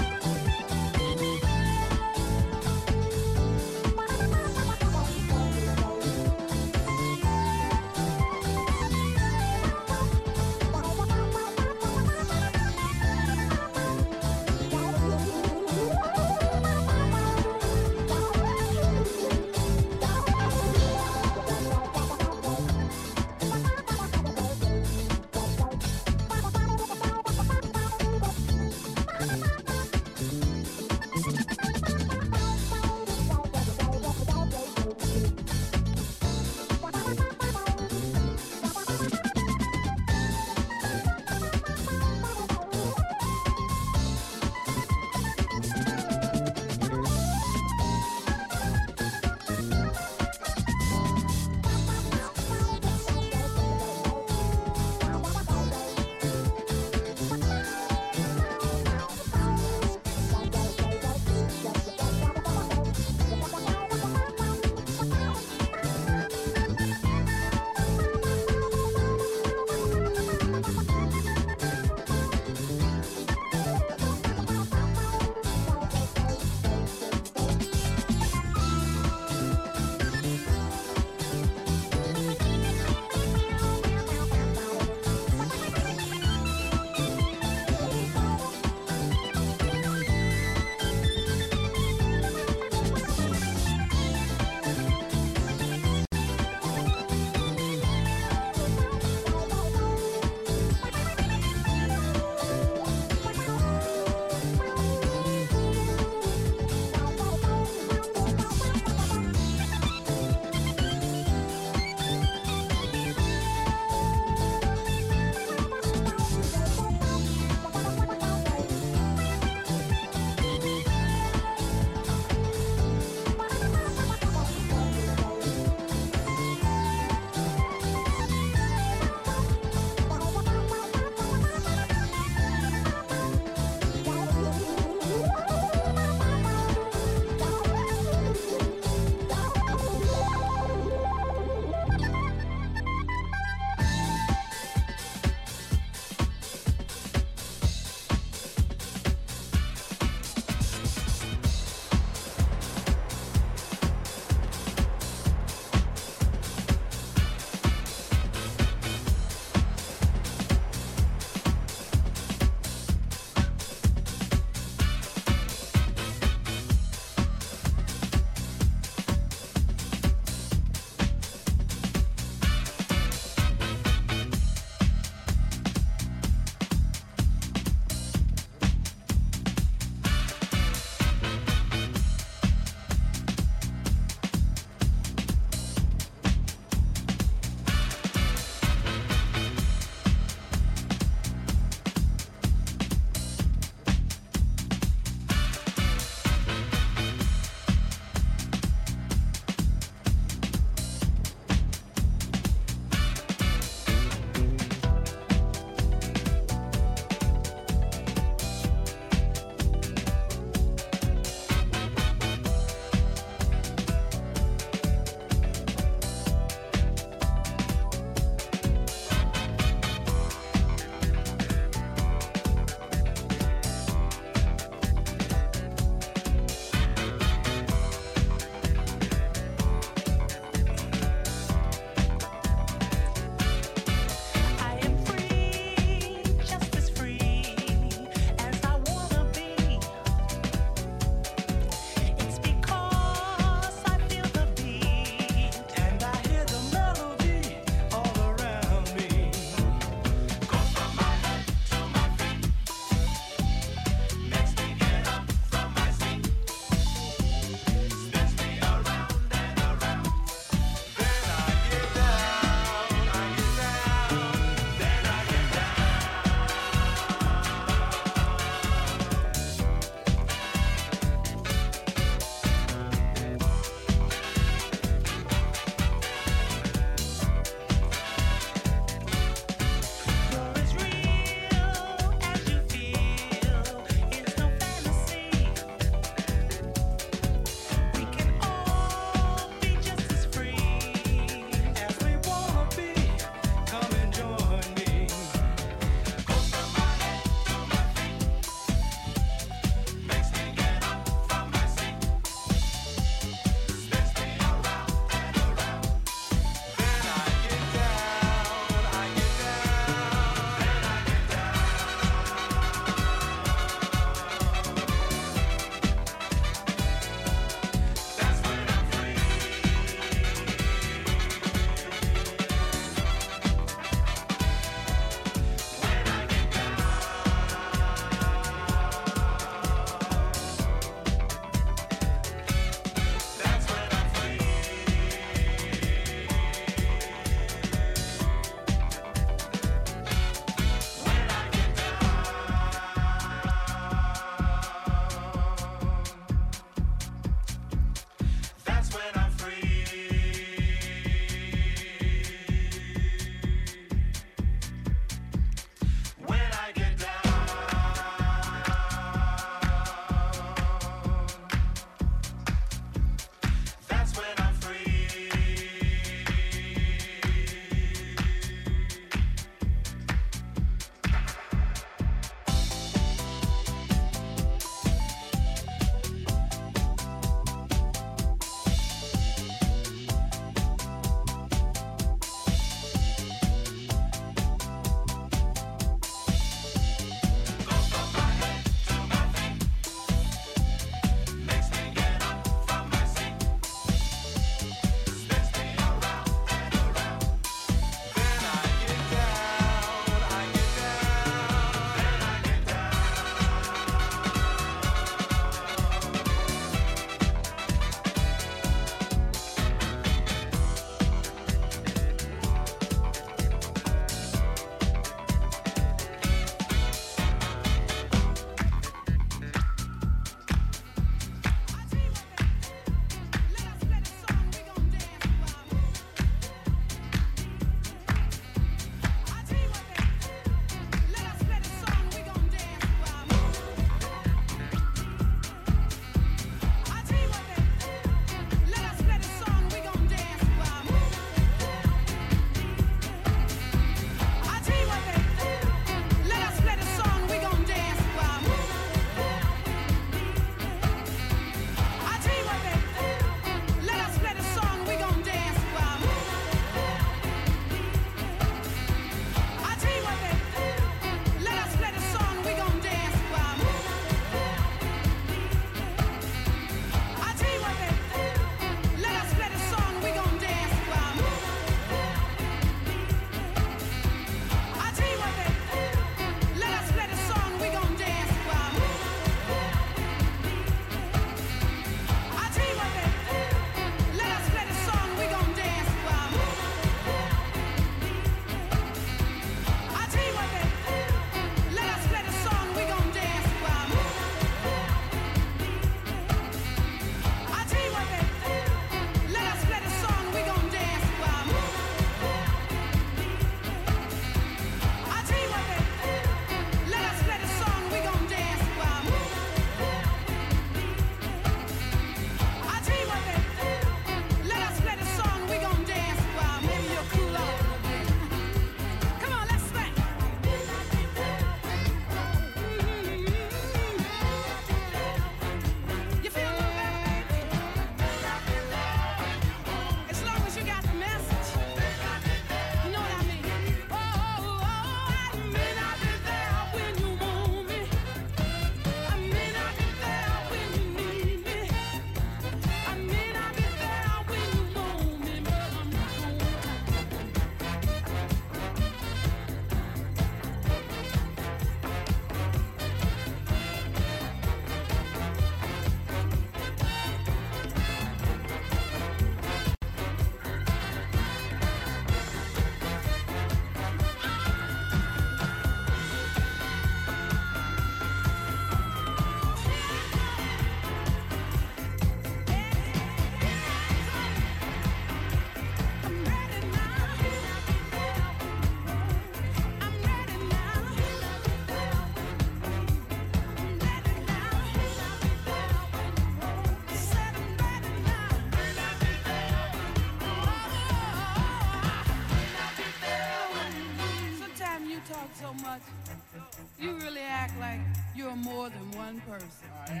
Like 597.68 597.80
you're 598.14 598.36
more 598.36 598.68
than 598.70 598.90
one 598.92 599.20
person. 599.28 599.66
I 599.86 599.90
am. 599.90 600.00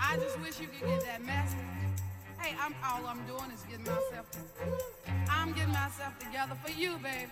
I 0.00 0.16
just 0.16 0.40
wish 0.40 0.60
you 0.60 0.68
could 0.68 0.88
get 0.88 1.00
that 1.04 1.22
message. 1.24 1.58
Hey, 2.40 2.54
I'm 2.62 2.74
all 2.84 3.06
I'm 3.06 3.22
doing 3.26 3.50
is 3.54 3.62
getting 3.68 3.84
myself. 3.84 4.26
I'm 5.30 5.52
getting 5.52 5.72
myself 5.72 6.18
together 6.18 6.56
for 6.64 6.72
you, 6.72 6.98
baby. 6.98 7.30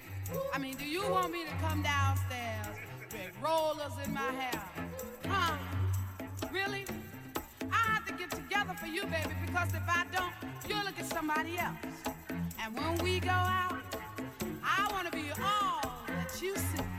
I 0.53 0.59
mean, 0.59 0.77
do 0.77 0.85
you 0.85 1.03
want 1.09 1.33
me 1.33 1.45
to 1.45 1.55
come 1.67 1.83
downstairs 1.83 2.77
with 3.13 3.33
rollers 3.43 3.97
in 4.05 4.13
my 4.13 4.31
hair? 4.41 4.63
Huh? 5.29 5.57
Really? 6.53 6.85
I 7.71 7.81
have 7.93 8.07
to 8.07 8.13
get 8.15 8.31
together 8.31 8.75
for 8.75 8.87
you, 8.87 9.03
baby, 9.03 9.35
because 9.47 9.69
if 9.75 9.89
I 9.89 10.05
don't, 10.13 10.35
you'll 10.69 10.85
look 10.85 10.99
at 10.99 11.07
somebody 11.07 11.59
else. 11.59 11.77
And 12.63 12.75
when 12.75 12.99
we 13.05 13.21
go 13.21 13.31
out, 13.31 13.83
I 14.63 14.89
want 14.93 15.11
to 15.11 15.13
be 15.13 15.31
all 15.43 15.93
that 16.09 16.41
you 16.43 16.57
see. 16.57 16.96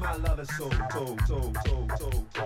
my 0.00 0.16
lover 0.16 0.44
so, 0.44 0.70
so, 0.90 1.16
so, 1.26 1.52
so, 1.64 1.88
so, 1.98 2.26
so. 2.34 2.39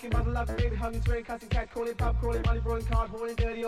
cracking, 0.00 0.18
love 0.18 0.26
laughing, 0.28 0.56
baby 0.56 0.76
hugging, 0.76 1.02
swearing, 1.02 1.24
cussing, 1.24 1.48
cat 1.48 1.70
calling, 1.72 1.94
pub 1.94 2.18
crawling, 2.20 2.42
money 2.46 2.60
rolling, 2.60 2.86
card 2.86 3.10
hauling, 3.10 3.34
dirty 3.34 3.59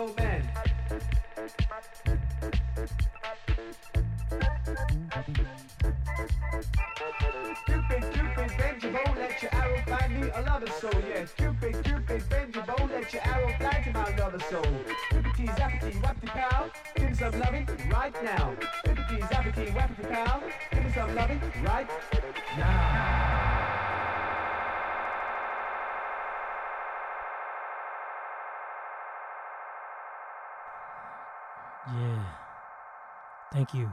Thank 33.73 33.85
you. 33.85 33.91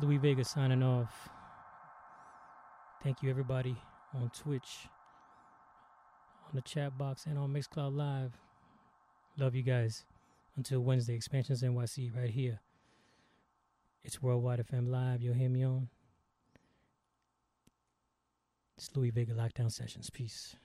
Louie 0.00 0.16
Vega 0.16 0.42
signing 0.42 0.82
off. 0.82 1.28
Thank 3.02 3.22
you, 3.22 3.28
everybody 3.28 3.76
on 4.14 4.30
Twitch, 4.30 4.88
on 6.48 6.54
the 6.54 6.62
chat 6.62 6.96
box, 6.96 7.26
and 7.26 7.38
on 7.38 7.52
Mixcloud 7.52 7.94
Live. 7.94 8.38
Love 9.36 9.54
you 9.54 9.62
guys. 9.62 10.06
Until 10.56 10.80
Wednesday, 10.80 11.14
Expansions 11.14 11.62
NYC 11.62 12.16
right 12.16 12.30
here. 12.30 12.60
It's 14.02 14.22
Worldwide 14.22 14.66
FM 14.66 14.88
Live. 14.88 15.20
You'll 15.20 15.34
hear 15.34 15.50
me 15.50 15.62
on. 15.62 15.88
It's 18.78 18.88
Louie 18.96 19.10
Vega 19.10 19.34
Lockdown 19.34 19.70
Sessions. 19.70 20.08
Peace. 20.08 20.56